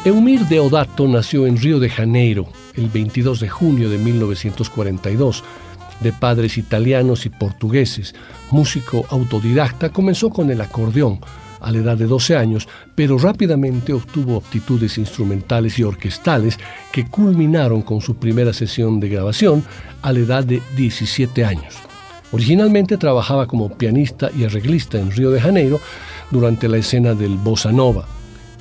Eumir 0.06 0.48
Deodato 0.48 1.06
nació 1.10 1.46
en 1.46 1.58
Río 1.58 1.82
de 1.82 1.90
Janeiro 1.90 2.48
el 2.76 2.88
22 2.88 3.42
de 3.42 3.50
junio 3.50 3.90
de 3.90 3.98
1942. 3.98 5.44
De 6.00 6.14
padres 6.14 6.58
italianos 6.58 7.26
y 7.26 7.30
portugueses, 7.30 8.16
músico 8.52 9.06
autodidacta, 9.10 9.90
comenzó 9.90 10.30
con 10.30 10.50
el 10.50 10.62
acordeón 10.62 11.20
a 11.64 11.72
la 11.72 11.80
edad 11.80 11.98
de 11.98 12.06
12 12.06 12.36
años, 12.36 12.68
pero 12.94 13.18
rápidamente 13.18 13.94
obtuvo 13.94 14.38
aptitudes 14.38 14.98
instrumentales 14.98 15.80
y 15.80 15.84
orquestales 15.84 16.60
que 16.92 17.08
culminaron 17.08 17.82
con 17.82 18.02
su 18.02 18.16
primera 18.16 18.54
sesión 18.54 19.00
de 19.00 19.10
grabación 19.10 19.64
a 20.02 20.14
la 20.14 20.20
edad 20.20 20.44
de 20.44 20.62
17 20.76 21.46
años. 21.46 21.76
Originalmente 22.32 22.98
trabajaba 22.98 23.48
como 23.48 23.78
pianista 23.78 24.30
y 24.36 24.44
arreglista 24.44 25.00
en 25.00 25.12
Río 25.12 25.32
de 25.32 25.40
Janeiro 25.40 25.80
durante 26.32 26.68
la 26.68 26.78
escena 26.78 27.14
del 27.14 27.38
bossa 27.38 27.72
nova 27.72 28.08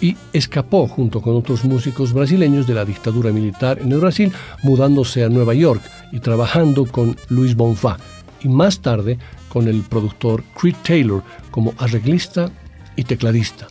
y 0.01 0.17
escapó 0.33 0.87
junto 0.89 1.23
con 1.23 1.37
otros 1.37 1.65
músicos 1.65 2.13
brasileños 2.13 2.67
de 2.67 2.75
la 2.75 2.85
dictadura 2.85 3.31
militar 3.31 3.79
en 3.81 3.93
el 3.93 4.01
Brasil, 4.01 4.33
mudándose 4.63 5.25
a 5.25 5.29
Nueva 5.29 5.55
York 5.55 5.83
y 6.11 6.21
trabajando 6.21 6.85
con 6.85 7.17
Luis 7.29 7.55
Bonfá 7.55 7.97
y 8.43 8.49
más 8.49 8.81
tarde 8.81 9.19
con 9.49 9.69
el 9.69 9.83
productor 9.83 10.43
Creed 10.61 10.77
Taylor 10.83 11.23
como 11.51 11.73
arreglista 11.79 12.51
y 12.97 13.05
tecladista. 13.05 13.69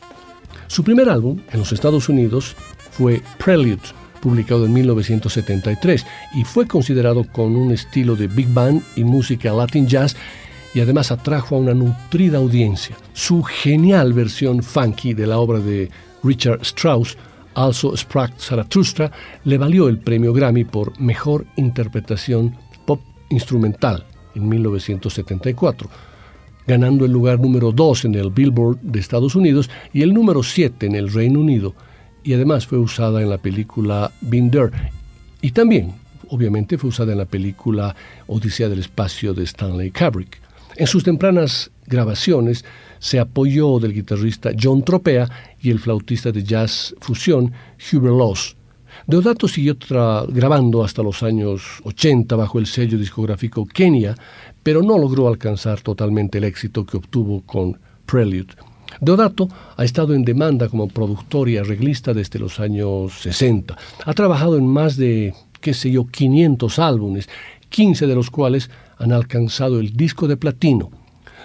Su 0.68 0.84
primer 0.84 1.10
álbum 1.10 1.40
en 1.52 1.60
los 1.60 1.72
Estados 1.72 2.10
Unidos 2.10 2.56
fue 2.92 3.22
Prelude, 3.44 3.82
publicado 4.22 4.66
en 4.66 4.74
1973, 4.74 6.06
y 6.36 6.44
fue 6.44 6.68
considerado 6.68 7.26
con 7.26 7.56
un 7.56 7.72
estilo 7.72 8.16
de 8.16 8.28
big 8.28 8.48
band 8.54 8.82
y 8.96 9.04
música 9.04 9.52
latin 9.52 9.88
jazz 9.88 10.16
y 10.74 10.80
además 10.80 11.12
atrajo 11.12 11.56
a 11.56 11.60
una 11.60 11.74
nutrida 11.74 12.38
audiencia. 12.38 12.96
Su 13.14 13.44
genial 13.44 14.14
versión 14.14 14.64
funky 14.64 15.14
de 15.14 15.28
la 15.28 15.40
obra 15.40 15.60
de 15.60 15.90
Richard 16.24 16.62
Strauss, 16.62 17.18
Also 17.54 17.96
Sprach 17.98 18.32
Zarathustra, 18.40 19.12
le 19.44 19.58
valió 19.58 19.90
el 19.90 19.98
premio 19.98 20.32
Grammy 20.32 20.64
por 20.64 20.98
Mejor 21.02 21.46
Interpretación 21.58 22.56
Pop 22.86 23.02
Instrumental 23.30 24.06
en 24.36 24.48
1974, 24.48 25.90
ganando 26.68 27.06
el 27.06 27.12
lugar 27.12 27.40
número 27.40 27.72
2 27.72 28.06
en 28.06 28.16
el 28.16 28.30
Billboard 28.30 28.80
de 28.82 29.00
Estados 29.00 29.36
Unidos 29.36 29.70
y 29.94 30.02
el 30.02 30.14
número 30.14 30.44
7 30.44 30.86
en 30.86 30.96
el 30.96 31.12
Reino 31.12 31.40
Unido, 31.40 31.74
y 32.24 32.34
además 32.34 32.68
fue 32.68 32.78
usada 32.78 33.22
en 33.22 33.30
la 33.30 33.38
película 33.38 34.12
Binder, 34.22 34.72
y 35.42 35.52
también, 35.52 35.94
obviamente, 36.30 36.78
fue 36.78 36.90
usada 36.90 37.14
en 37.14 37.18
la 37.18 37.26
película 37.26 37.96
Odisea 38.28 38.70
del 38.70 38.80
Espacio 38.80 39.34
de 39.34 39.44
Stanley 39.44 39.92
Kubrick. 39.92 40.40
En 40.76 40.88
sus 40.88 41.04
tempranas 41.04 41.72
grabaciones, 41.88 42.64
se 43.00 43.20
apoyó 43.20 43.80
del 43.80 43.94
guitarrista 43.94 44.52
John 44.60 44.84
Tropea 44.84 45.28
y 45.60 45.72
el 45.72 45.80
flautista 45.80 46.32
de 46.32 46.44
jazz 46.44 46.96
fusión 47.00 47.52
Hubert 47.92 48.16
Loss. 48.16 48.56
Deodato 49.08 49.48
siguió 49.48 49.76
grabando 50.30 50.84
hasta 50.84 51.02
los 51.02 51.24
años 51.24 51.82
80 51.84 52.36
bajo 52.36 52.60
el 52.60 52.68
sello 52.68 53.00
discográfico 53.00 53.66
Kenya, 53.66 54.16
pero 54.64 54.82
no 54.82 54.98
logró 54.98 55.28
alcanzar 55.28 55.82
totalmente 55.82 56.38
el 56.38 56.44
éxito 56.44 56.86
que 56.86 56.98
obtuvo 56.98 57.42
con 57.42 57.80
Prelude. 58.06 58.56
Deodato 59.00 59.48
ha 59.78 59.84
estado 59.84 60.14
en 60.14 60.24
demanda 60.24 60.68
como 60.68 60.88
productor 60.88 61.50
y 61.50 61.58
arreglista 61.58 62.14
desde 62.14 62.40
los 62.40 62.60
años 62.60 63.14
60. 63.22 63.78
Ha 64.06 64.14
trabajado 64.14 64.58
en 64.58 64.68
más 64.68 64.98
de, 64.98 65.34
qué 65.62 65.74
sé 65.74 65.92
yo, 65.92 66.06
500 66.06 66.78
álbumes, 66.80 67.30
15 67.70 68.06
de 68.06 68.16
los 68.16 68.30
cuales 68.30 68.70
han 68.98 69.12
alcanzado 69.12 69.80
el 69.80 69.96
disco 69.96 70.28
de 70.28 70.38
platino. 70.38 70.92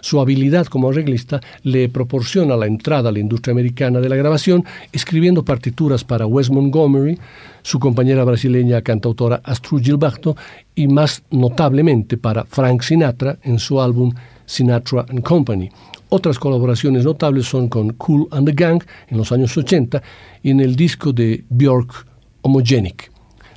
Su 0.07 0.21
habilidad 0.21 0.67
como 0.67 0.89
arreglista 0.89 1.41
le 1.65 1.89
proporciona 1.89 2.55
la 2.55 2.67
entrada 2.67 3.09
a 3.09 3.13
la 3.13 3.19
industria 3.19 3.51
americana 3.51 3.99
de 3.99 4.09
la 4.09 4.15
grabación, 4.15 4.65
escribiendo 4.93 5.45
partituras 5.45 6.05
para 6.05 6.29
Wes 6.29 6.49
Montgomery, 6.49 7.19
su 7.63 7.81
compañera 7.81 8.23
brasileña 8.23 8.83
cantautora 8.83 9.41
Astrid 9.43 9.83
Gilberto 9.83 10.37
y 10.77 10.87
más 10.87 11.25
notablemente 11.33 12.19
para 12.19 12.45
Frank 12.45 12.83
Sinatra 12.83 13.41
en 13.43 13.59
su 13.59 13.81
álbum 13.81 14.13
Sinatra 14.45 15.07
and 15.09 15.23
Company. 15.23 15.71
Otras 16.09 16.39
colaboraciones 16.39 17.05
notables 17.05 17.47
son 17.47 17.69
con 17.69 17.95
Cool 17.95 18.29
and 18.31 18.49
the 18.49 18.55
Gang 18.55 18.81
en 19.09 19.19
los 19.19 19.33
años 19.33 19.57
80 19.57 20.01
y 20.41 20.51
en 20.51 20.61
el 20.61 20.77
disco 20.77 21.13
de 21.13 21.45
Björk 21.51 22.07
Homogenic. 22.43 23.16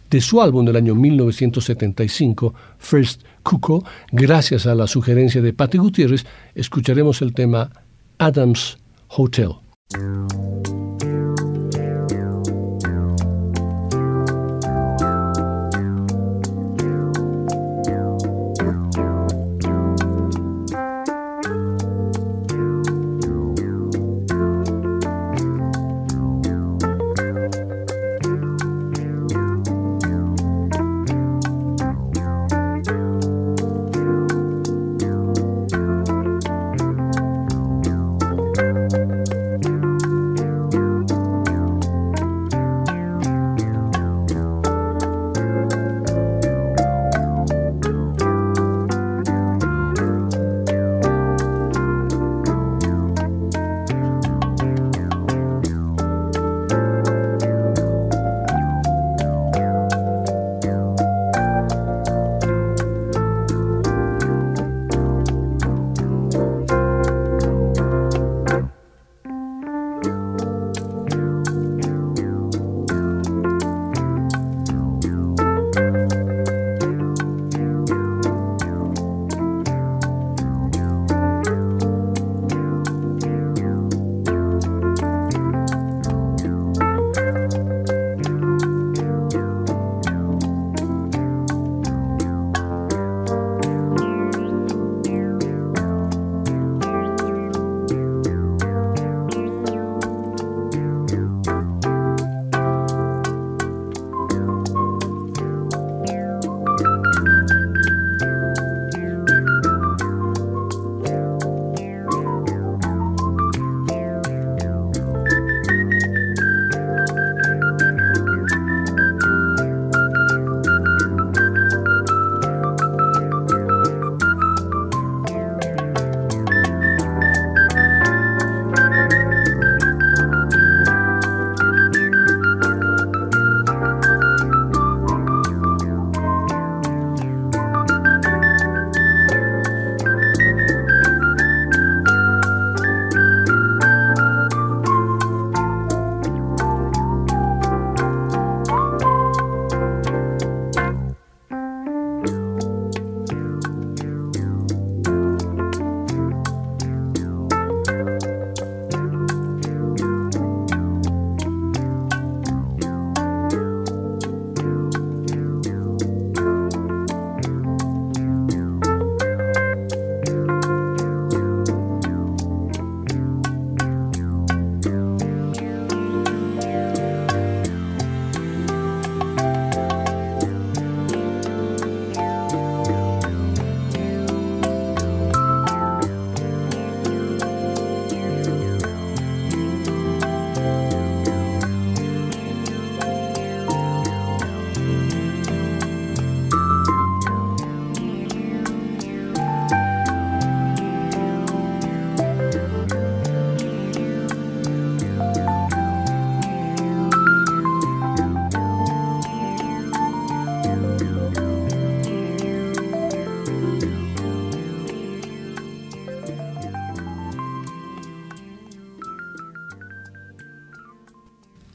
De 0.10 0.22
su 0.22 0.41
álbum 0.41 0.66
del 0.66 0.76
año 0.76 0.95
1975, 0.95 2.53
First 2.80 3.22
Cuco, 3.43 3.84
gracias 4.12 4.66
a 4.66 4.74
la 4.74 4.88
sugerencia 4.88 5.41
de 5.41 5.53
Patty 5.53 5.78
Gutiérrez, 5.78 6.26
escucharemos 6.55 7.22
el 7.22 7.34
tema 7.34 7.70
Adams 8.18 8.80
Hotel. 9.10 9.51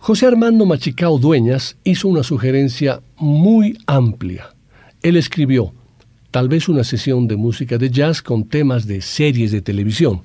José 0.06 0.26
Armando 0.26 0.66
Machicao 0.66 1.18
Dueñas 1.18 1.78
hizo 1.82 2.08
una 2.08 2.22
sugerencia 2.22 3.00
muy 3.16 3.78
amplia. 3.86 4.50
Él 5.00 5.16
escribió, 5.16 5.72
tal 6.30 6.50
vez 6.50 6.68
una 6.68 6.84
sesión 6.84 7.26
de 7.26 7.36
música 7.36 7.78
de 7.78 7.88
jazz 7.88 8.20
con 8.20 8.46
temas 8.46 8.86
de 8.86 9.00
series 9.00 9.50
de 9.50 9.62
televisión. 9.62 10.20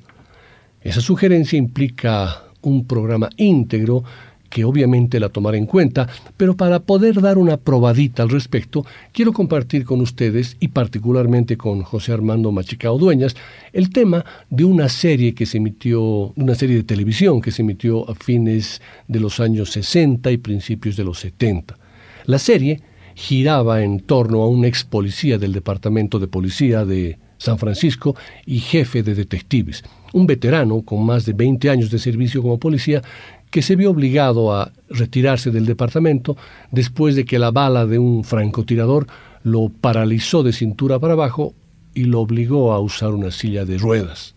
Esa 0.82 0.99
sugerencia 0.99 1.57
implica 1.57 2.43
un 2.61 2.88
programa 2.88 3.30
íntegro 3.38 4.03
que 4.50 4.66
obviamente 4.66 5.20
la 5.20 5.30
tomaré 5.30 5.58
en 5.58 5.66
cuenta, 5.66 6.08
pero 6.38 6.56
para 6.56 6.80
poder 6.80 7.22
dar 7.22 7.38
una 7.38 7.58
probadita 7.58 8.24
al 8.24 8.30
respecto, 8.30 8.86
quiero 9.12 9.32
compartir 9.34 9.86
con 9.86 10.02
ustedes 10.02 10.58
y 10.60 10.70
particularmente 10.70 11.58
con 11.58 11.84
José 11.84 12.14
Armando 12.14 12.52
Machicao 12.52 12.97
Dueñas 12.97 13.36
el 13.74 13.89
tema 13.91 14.26
de 14.50 14.66
una 14.66 14.89
serie 14.89 15.34
que 15.34 15.45
se 15.45 15.58
emitió, 15.58 16.34
una 16.36 16.56
serie 16.56 16.76
de 16.78 16.84
televisión 16.84 17.41
que 17.41 17.52
se 17.52 17.62
emitió 17.62 18.10
a 18.10 18.16
fines 18.16 18.82
de 19.08 19.20
los 19.20 19.39
años 19.39 19.72
60 19.72 20.32
y 20.32 20.38
principios 20.38 20.95
de 20.95 21.04
los 21.04 21.20
70. 21.20 21.78
La 22.26 22.39
serie 22.39 22.82
giraba 23.16 23.84
en 23.84 24.00
torno 24.00 24.41
a 24.41 24.47
un 24.47 24.66
ex 24.66 24.84
policía 24.84 25.38
del 25.38 25.52
Departamento 25.52 26.20
de 26.20 26.28
Policía 26.28 26.86
de 26.86 27.18
San 27.38 27.58
Francisco 27.58 28.16
y 28.45 28.60
jefe 28.60 29.02
de 29.02 29.16
detectives, 29.16 29.84
un 30.14 30.28
veterano 30.28 30.82
con 30.84 31.06
más 31.06 31.26
de 31.26 31.34
20 31.34 31.70
años 31.70 31.89
de 31.89 32.00
servicio 32.00 32.41
como 32.41 32.60
policía 32.60 33.02
que 33.50 33.62
se 33.62 33.76
vio 33.76 33.91
obligado 33.91 34.54
a 34.54 34.72
retirarse 34.89 35.52
del 35.52 35.66
departamento 35.66 36.38
después 36.72 37.16
de 37.16 37.26
que 37.26 37.39
la 37.39 37.52
bala 37.52 37.86
de 37.86 38.00
un 38.00 38.24
francotirador 38.24 39.08
lo 39.43 39.70
paralizó 39.70 40.43
de 40.43 40.54
cintura 40.54 41.00
para 41.00 41.14
abajo 41.14 41.54
y 41.93 42.04
lo 42.04 42.22
obligó 42.22 42.72
a 42.74 42.80
usar 42.80 43.12
una 43.12 43.32
silla 43.32 43.66
de 43.66 43.78
ruedas. 43.78 44.36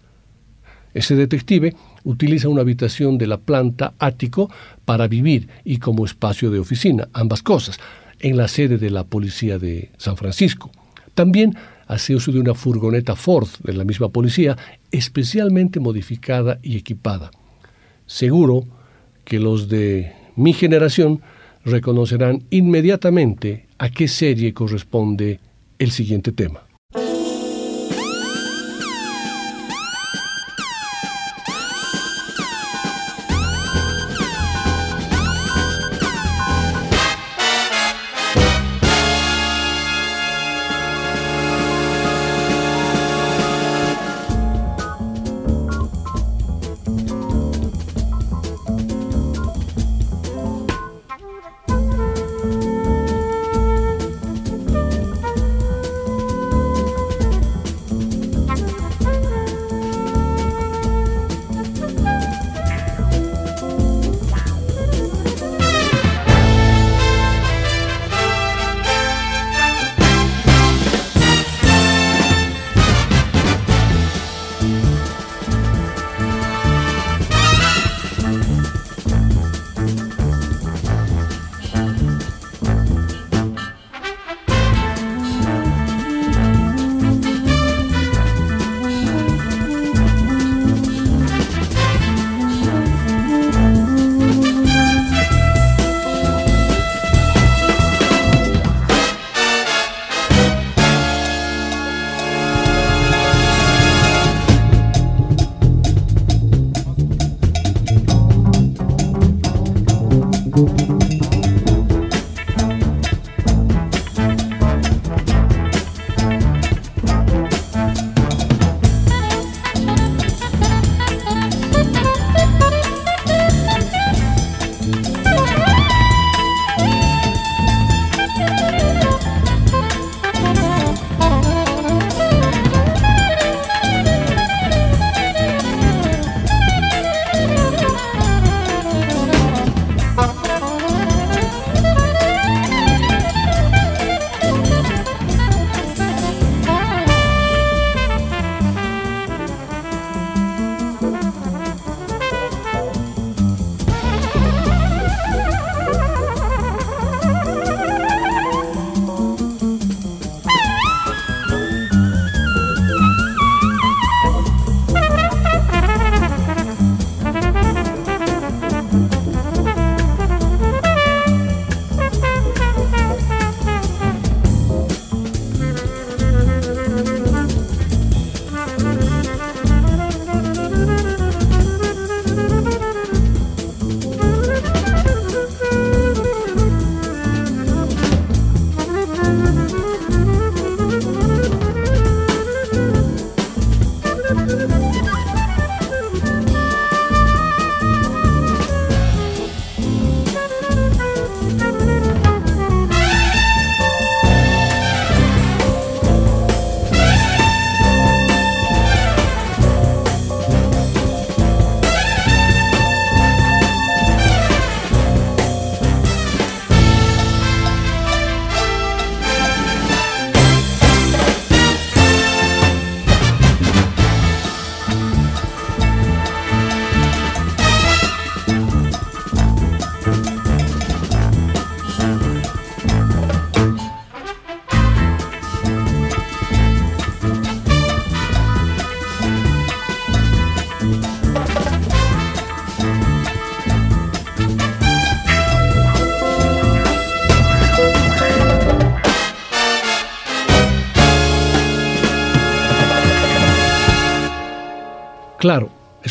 Ese 0.94 1.14
detective 1.16 1.74
utiliza 2.04 2.48
una 2.48 2.62
habitación 2.62 3.18
de 3.18 3.26
la 3.26 3.38
planta 3.38 3.94
ático 3.98 4.50
para 4.84 5.08
vivir 5.08 5.48
y 5.64 5.78
como 5.78 6.04
espacio 6.04 6.50
de 6.50 6.58
oficina, 6.58 7.08
ambas 7.12 7.42
cosas, 7.42 7.78
en 8.20 8.36
la 8.36 8.48
sede 8.48 8.78
de 8.78 8.90
la 8.90 9.04
policía 9.04 9.58
de 9.58 9.90
San 9.96 10.16
Francisco. 10.16 10.70
También 11.14 11.56
hace 11.86 12.14
uso 12.14 12.32
de 12.32 12.40
una 12.40 12.54
furgoneta 12.54 13.16
Ford 13.16 13.48
de 13.62 13.72
la 13.72 13.84
misma 13.84 14.08
policía, 14.10 14.56
especialmente 14.90 15.80
modificada 15.80 16.58
y 16.62 16.76
equipada. 16.76 17.30
Seguro 18.06 18.66
que 19.24 19.38
los 19.38 19.68
de 19.68 20.12
mi 20.36 20.52
generación 20.52 21.20
reconocerán 21.64 22.42
inmediatamente 22.50 23.66
a 23.78 23.90
qué 23.90 24.08
serie 24.08 24.52
corresponde 24.54 25.40
el 25.78 25.90
siguiente 25.90 26.32
tema. 26.32 26.62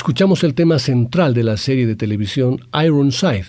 Escuchamos 0.01 0.43
el 0.43 0.55
tema 0.55 0.79
central 0.79 1.35
de 1.35 1.43
la 1.43 1.57
serie 1.57 1.85
de 1.85 1.95
televisión 1.95 2.59
Ironside, 2.73 3.45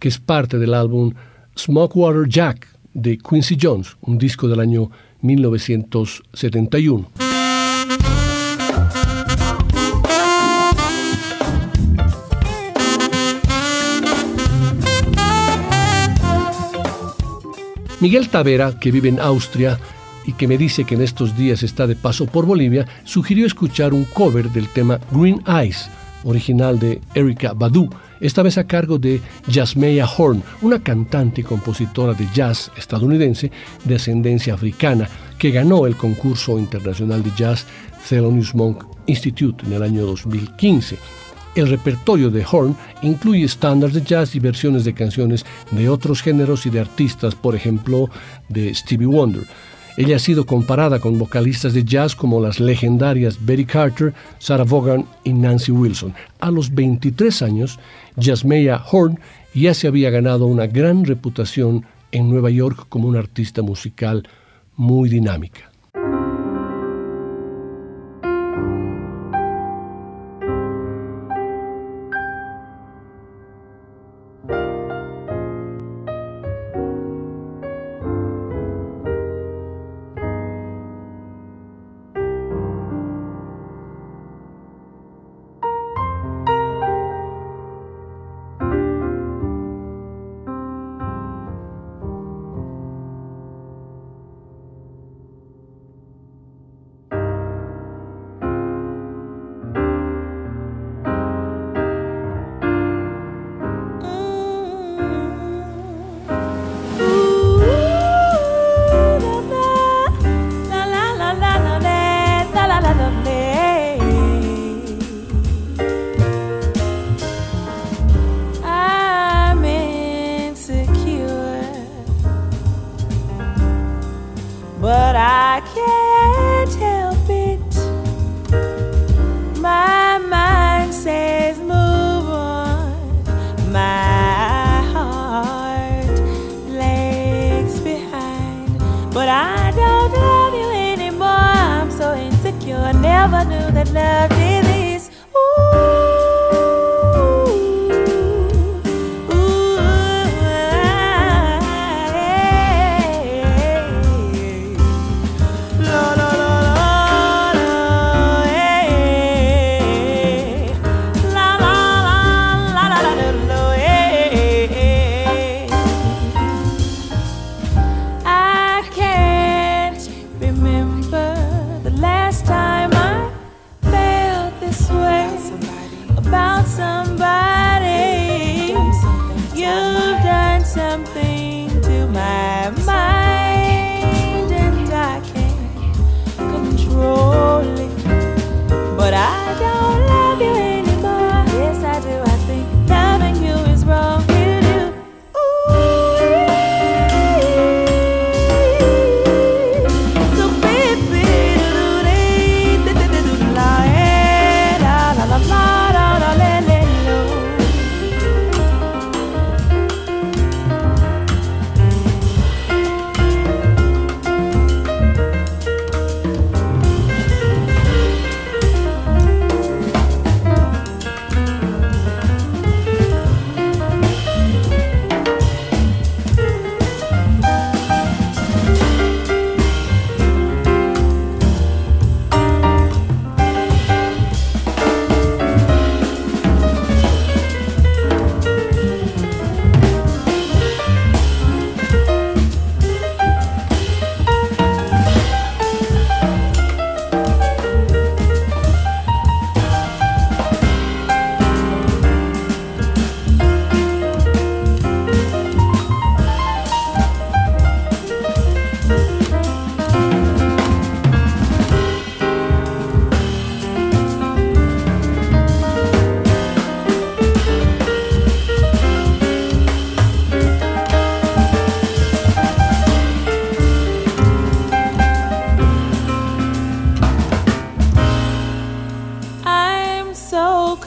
que 0.00 0.08
es 0.08 0.18
parte 0.18 0.58
del 0.58 0.74
álbum 0.74 1.14
Smokewater 1.56 2.28
Jack 2.28 2.66
de 2.92 3.18
Quincy 3.18 3.56
Jones, 3.60 3.96
un 4.00 4.18
disco 4.18 4.48
del 4.48 4.58
año 4.58 4.90
1971. 5.20 7.08
Miguel 18.00 18.28
Tavera, 18.28 18.76
que 18.80 18.90
vive 18.90 19.08
en 19.08 19.20
Austria 19.20 19.78
y 20.26 20.32
que 20.32 20.48
me 20.48 20.58
dice 20.58 20.84
que 20.84 20.94
en 20.94 21.02
estos 21.02 21.36
días 21.36 21.62
está 21.62 21.86
de 21.86 21.96
paso 21.96 22.26
por 22.26 22.46
Bolivia, 22.46 22.86
sugirió 23.04 23.46
escuchar 23.46 23.92
un 23.94 24.04
cover 24.04 24.50
del 24.50 24.68
tema 24.68 25.00
Green 25.10 25.42
Eyes, 25.46 25.88
original 26.24 26.78
de 26.78 27.00
Erika 27.14 27.52
Badu, 27.52 27.90
esta 28.20 28.42
vez 28.42 28.56
a 28.56 28.66
cargo 28.66 28.98
de 28.98 29.20
Jasmeya 29.50 30.06
Horn, 30.06 30.42
una 30.62 30.80
cantante 30.80 31.40
y 31.40 31.44
compositora 31.44 32.14
de 32.14 32.28
jazz 32.32 32.70
estadounidense 32.76 33.50
de 33.84 33.96
ascendencia 33.96 34.54
africana, 34.54 35.08
que 35.38 35.50
ganó 35.50 35.86
el 35.86 35.96
concurso 35.96 36.58
internacional 36.58 37.22
de 37.22 37.32
jazz 37.36 37.66
Thelonious 38.08 38.54
Monk 38.54 38.84
Institute 39.06 39.66
en 39.66 39.72
el 39.72 39.82
año 39.82 40.06
2015. 40.06 40.98
El 41.54 41.68
repertorio 41.68 42.30
de 42.30 42.46
Horn 42.50 42.76
incluye 43.02 43.44
estándares 43.44 43.94
de 43.94 44.02
jazz 44.02 44.34
y 44.34 44.38
versiones 44.38 44.84
de 44.84 44.94
canciones 44.94 45.44
de 45.70 45.88
otros 45.88 46.22
géneros 46.22 46.64
y 46.64 46.70
de 46.70 46.80
artistas, 46.80 47.34
por 47.34 47.54
ejemplo, 47.54 48.08
de 48.48 48.72
Stevie 48.72 49.06
Wonder. 49.06 49.42
Ella 49.96 50.16
ha 50.16 50.18
sido 50.18 50.46
comparada 50.46 51.00
con 51.00 51.18
vocalistas 51.18 51.74
de 51.74 51.84
jazz 51.84 52.16
como 52.16 52.40
las 52.40 52.60
legendarias 52.60 53.44
Betty 53.44 53.66
Carter, 53.66 54.14
Sarah 54.38 54.64
Vaughan 54.64 55.04
y 55.22 55.32
Nancy 55.34 55.70
Wilson. 55.70 56.14
A 56.40 56.50
los 56.50 56.74
23 56.74 57.42
años, 57.42 57.78
Jasmeya 58.18 58.82
Horn 58.90 59.18
ya 59.54 59.74
se 59.74 59.88
había 59.88 60.10
ganado 60.10 60.46
una 60.46 60.66
gran 60.66 61.04
reputación 61.04 61.84
en 62.10 62.30
Nueva 62.30 62.50
York 62.50 62.86
como 62.88 63.08
una 63.08 63.18
artista 63.18 63.62
musical 63.62 64.26
muy 64.76 65.10
dinámica. 65.10 65.71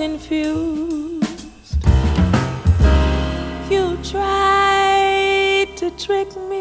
confused. 0.05 1.83
You 3.71 3.97
tried 4.03 5.69
to 5.77 5.89
trick 5.97 6.29
me. 6.47 6.54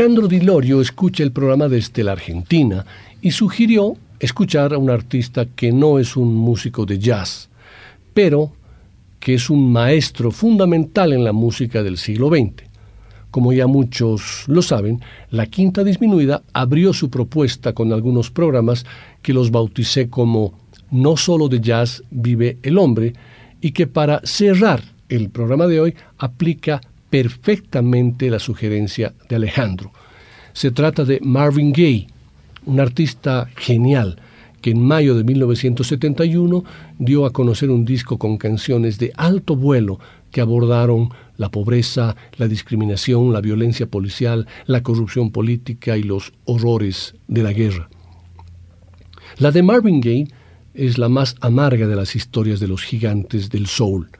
Alejandro 0.00 0.28
Di 0.28 0.40
Lorio 0.40 0.80
escucha 0.80 1.22
el 1.22 1.30
programa 1.30 1.68
desde 1.68 2.02
la 2.02 2.12
Argentina 2.12 2.86
y 3.20 3.32
sugirió 3.32 3.98
escuchar 4.18 4.72
a 4.72 4.78
un 4.78 4.88
artista 4.88 5.44
que 5.44 5.72
no 5.72 5.98
es 5.98 6.16
un 6.16 6.34
músico 6.34 6.86
de 6.86 6.98
jazz, 6.98 7.50
pero 8.14 8.50
que 9.18 9.34
es 9.34 9.50
un 9.50 9.70
maestro 9.70 10.30
fundamental 10.30 11.12
en 11.12 11.22
la 11.22 11.34
música 11.34 11.82
del 11.82 11.98
siglo 11.98 12.30
XX. 12.30 12.64
Como 13.30 13.52
ya 13.52 13.66
muchos 13.66 14.44
lo 14.46 14.62
saben, 14.62 15.02
la 15.30 15.44
Quinta 15.44 15.84
Disminuida 15.84 16.44
abrió 16.54 16.94
su 16.94 17.10
propuesta 17.10 17.74
con 17.74 17.92
algunos 17.92 18.30
programas 18.30 18.86
que 19.20 19.34
los 19.34 19.50
bauticé 19.50 20.08
como 20.08 20.54
No 20.90 21.18
solo 21.18 21.46
de 21.46 21.60
jazz 21.60 22.02
vive 22.10 22.56
el 22.62 22.78
hombre 22.78 23.12
y 23.60 23.72
que 23.72 23.86
para 23.86 24.22
cerrar 24.24 24.82
el 25.10 25.28
programa 25.28 25.66
de 25.66 25.78
hoy 25.78 25.94
aplica 26.16 26.80
perfectamente 27.10 28.30
la 28.30 28.38
sugerencia 28.38 29.12
de 29.28 29.36
Alejandro. 29.36 29.92
Se 30.52 30.70
trata 30.70 31.04
de 31.04 31.20
Marvin 31.22 31.72
Gaye, 31.72 32.06
un 32.66 32.80
artista 32.80 33.48
genial 33.56 34.16
que 34.60 34.70
en 34.70 34.82
mayo 34.82 35.14
de 35.14 35.24
1971 35.24 36.64
dio 36.98 37.24
a 37.24 37.32
conocer 37.32 37.70
un 37.70 37.84
disco 37.84 38.18
con 38.18 38.36
canciones 38.36 38.98
de 38.98 39.12
alto 39.16 39.56
vuelo 39.56 39.98
que 40.30 40.40
abordaron 40.40 41.10
la 41.36 41.50
pobreza, 41.50 42.14
la 42.36 42.46
discriminación, 42.46 43.32
la 43.32 43.40
violencia 43.40 43.86
policial, 43.86 44.46
la 44.66 44.82
corrupción 44.82 45.30
política 45.30 45.96
y 45.96 46.02
los 46.02 46.32
horrores 46.44 47.14
de 47.26 47.42
la 47.42 47.52
guerra. 47.52 47.88
La 49.38 49.50
de 49.50 49.62
Marvin 49.62 50.00
Gaye 50.00 50.28
es 50.74 50.98
la 50.98 51.08
más 51.08 51.36
amarga 51.40 51.86
de 51.86 51.96
las 51.96 52.14
historias 52.14 52.60
de 52.60 52.68
los 52.68 52.82
gigantes 52.82 53.50
del 53.50 53.66
soul. 53.66 54.10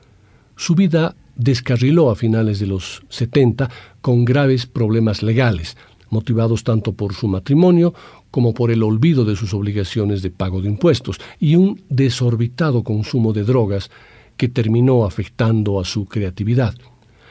Su 0.57 0.75
vida 0.75 1.15
descarriló 1.41 2.11
a 2.11 2.17
finales 2.17 2.61
de 2.61 2.67
los 2.67 3.03
70 3.09 3.71
con 4.03 4.25
graves 4.25 4.67
problemas 4.67 5.23
legales, 5.23 5.77
motivados 6.11 6.65
tanto 6.65 6.93
por 6.93 7.15
su 7.15 7.29
matrimonio 7.29 7.95
como 8.31 8.53
por 8.53 8.71
el 8.71 8.83
olvido 8.83 9.25
de 9.25 9.37
sus 9.37 9.55
obligaciones 9.55 10.23
de 10.23 10.31
pago 10.31 10.61
de 10.61 10.69
impuestos 10.69 11.19
y 11.39 11.57
un 11.57 11.83
desorbitado 11.89 12.85
consumo 12.85 13.33
de 13.33 13.45
drogas 13.45 13.91
que 14.37 14.49
terminó 14.49 15.05
afectando 15.05 15.81
a 15.81 15.85
su 15.85 16.05
creatividad, 16.05 16.75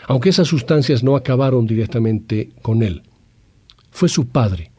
aunque 0.07 0.29
esas 0.29 0.47
sustancias 0.47 1.03
no 1.03 1.15
acabaron 1.15 1.67
directamente 1.67 2.49
con 2.61 2.81
él. 2.81 3.03
Fue 3.91 4.09
su 4.09 4.27
padre, 4.27 4.71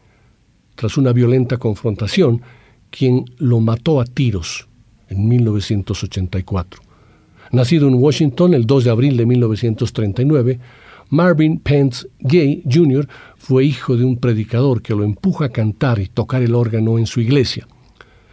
tras 0.74 0.96
una 0.96 1.12
violenta 1.12 1.56
confrontación, 1.56 2.42
quien 2.90 3.24
lo 3.38 3.60
mató 3.60 4.00
a 4.00 4.04
tiros 4.04 4.66
en 5.08 5.28
1984. 5.28 6.89
Nacido 7.52 7.88
en 7.88 7.94
Washington 7.94 8.54
el 8.54 8.64
2 8.64 8.84
de 8.84 8.90
abril 8.90 9.16
de 9.16 9.26
1939, 9.26 10.60
Marvin 11.08 11.58
Pence 11.58 12.06
Gay 12.20 12.62
Jr. 12.70 13.08
fue 13.36 13.64
hijo 13.64 13.96
de 13.96 14.04
un 14.04 14.18
predicador 14.18 14.80
que 14.82 14.94
lo 14.94 15.02
empuja 15.02 15.46
a 15.46 15.48
cantar 15.48 15.98
y 15.98 16.06
tocar 16.06 16.42
el 16.42 16.54
órgano 16.54 16.98
en 16.98 17.06
su 17.06 17.20
iglesia. 17.20 17.66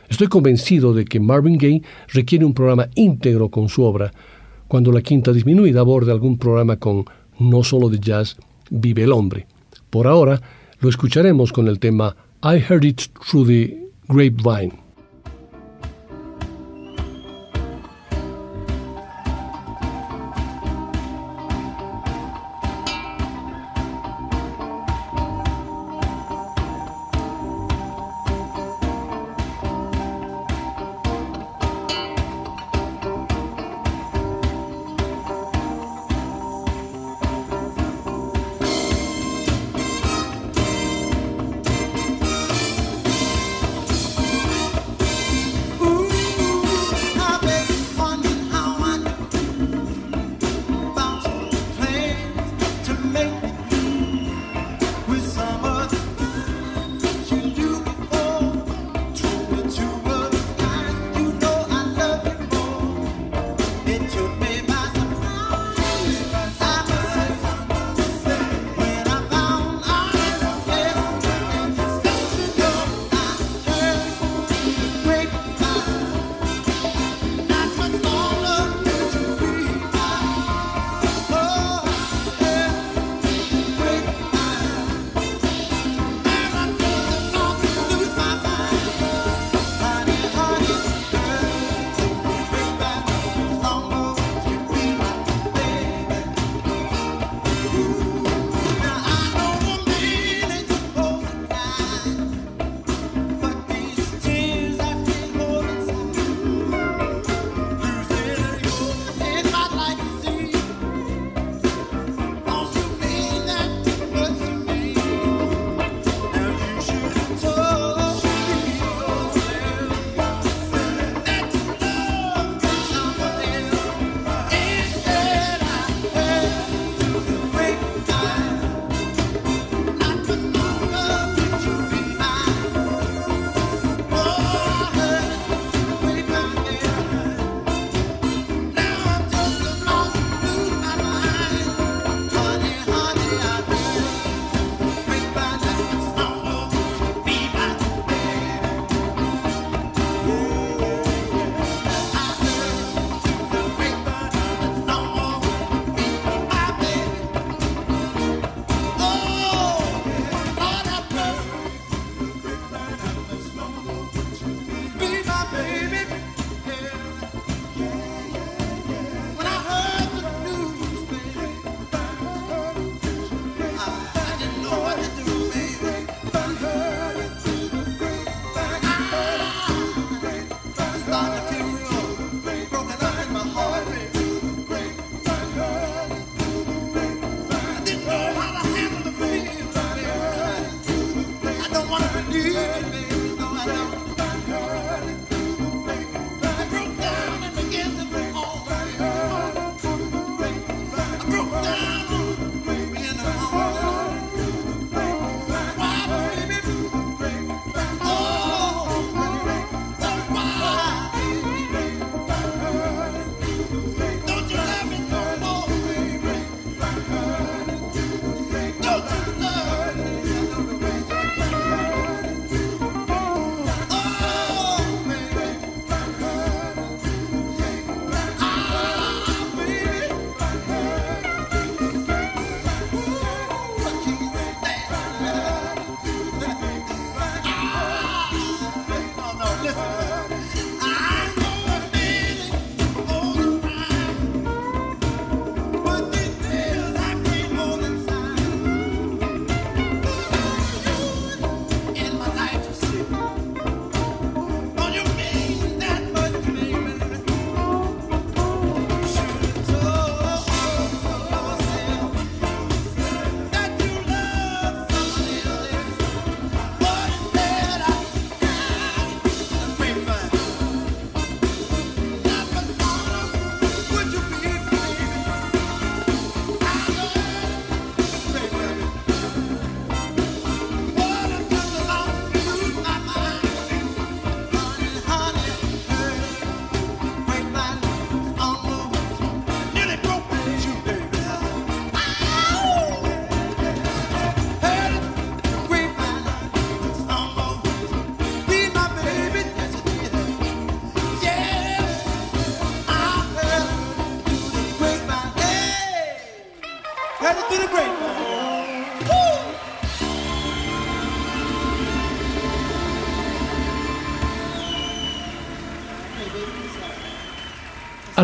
Estoy 0.07 0.28
convencido 0.28 0.93
de 0.93 1.05
que 1.05 1.20
Marvin 1.20 1.57
Gaye 1.57 1.82
requiere 2.09 2.45
un 2.45 2.53
programa 2.53 2.89
íntegro 2.93 3.49
con 3.49 3.70
su 3.70 3.84
obra, 3.84 4.13
cuando 4.68 4.91
la 4.91 5.01
quinta 5.01 5.34
disminuida 5.34 5.80
aborde 5.80 6.11
algún 6.11 6.38
programa 6.38 6.78
con 6.78 7.05
no 7.39 7.63
solo 7.63 7.89
de 7.89 7.99
jazz, 7.99 8.38
vive 8.70 9.03
el 9.03 9.11
hombre. 9.11 9.47
Por 9.89 10.05
ahora, 10.05 10.39
lo 10.80 10.89
escucharemos 10.89 11.51
con 11.51 11.68
el 11.68 11.80
tema 11.80 12.15
I 12.43 12.57
Heard 12.70 12.86
It 12.86 13.01
Through 13.30 13.47
the 13.47 13.88
Grapevine. 14.07 14.86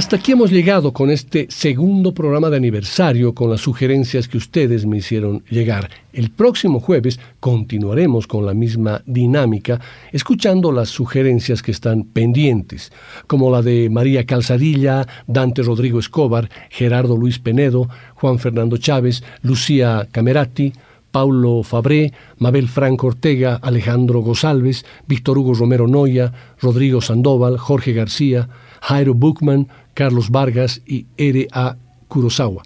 Hasta 0.03 0.17
aquí 0.17 0.33
hemos 0.33 0.51
llegado 0.51 0.91
con 0.91 1.09
este 1.09 1.47
segundo 1.49 2.13
programa 2.13 2.49
de 2.49 2.57
aniversario 2.57 3.33
con 3.33 3.49
las 3.49 3.61
sugerencias 3.61 4.27
que 4.27 4.35
ustedes 4.37 4.85
me 4.85 4.97
hicieron 4.97 5.45
llegar. 5.49 5.89
El 6.11 6.29
próximo 6.29 6.81
jueves 6.81 7.21
continuaremos 7.39 8.27
con 8.27 8.45
la 8.45 8.53
misma 8.53 9.01
dinámica, 9.05 9.79
escuchando 10.11 10.73
las 10.73 10.89
sugerencias 10.89 11.61
que 11.61 11.71
están 11.71 12.03
pendientes, 12.03 12.91
como 13.27 13.49
la 13.49 13.61
de 13.61 13.89
María 13.89 14.25
Calzadilla, 14.25 15.07
Dante 15.25 15.63
Rodrigo 15.63 15.99
Escobar, 15.99 16.49
Gerardo 16.69 17.15
Luis 17.15 17.39
Penedo, 17.39 17.87
Juan 18.15 18.39
Fernando 18.39 18.75
Chávez, 18.75 19.23
Lucía 19.41 20.09
Camerati, 20.11 20.73
Paulo 21.11 21.63
Fabré, 21.63 22.11
Mabel 22.39 22.67
Franco 22.67 23.07
Ortega, 23.07 23.57
Alejandro 23.61 24.19
Gosalves, 24.19 24.83
Víctor 25.07 25.37
Hugo 25.37 25.53
Romero 25.53 25.87
Noya, 25.87 26.33
Rodrigo 26.59 26.99
Sandoval, 26.99 27.57
Jorge 27.57 27.93
García, 27.93 28.49
Jairo 28.81 29.13
Buchman, 29.13 29.69
Carlos 29.93 30.29
Vargas 30.29 30.81
y 30.85 31.07
R.A. 31.17 31.77
Kurosawa. 32.07 32.63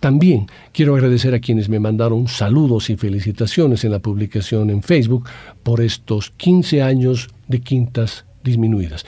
También 0.00 0.46
quiero 0.72 0.94
agradecer 0.94 1.34
a 1.34 1.40
quienes 1.40 1.68
me 1.68 1.80
mandaron 1.80 2.28
saludos 2.28 2.90
y 2.90 2.96
felicitaciones 2.96 3.84
en 3.84 3.92
la 3.92 3.98
publicación 3.98 4.70
en 4.70 4.82
Facebook 4.82 5.28
por 5.62 5.80
estos 5.80 6.30
15 6.30 6.82
años 6.82 7.28
de 7.48 7.60
Quintas 7.60 8.24
Disminuidas. 8.44 9.04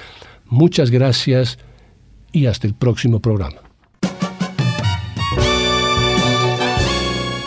Muchas 0.46 0.90
gracias 0.90 1.58
y 2.32 2.46
hasta 2.46 2.66
el 2.66 2.74
próximo 2.74 3.20
programa. 3.20 3.60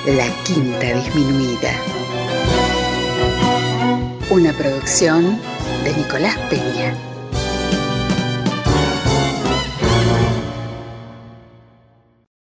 La 0.06 0.28
Quinta 0.44 0.94
Disminuida. 1.02 1.72
Una 4.30 4.52
producción 4.54 5.38
de 5.84 5.94
Nicolás 5.96 6.38
Peña. 6.50 7.13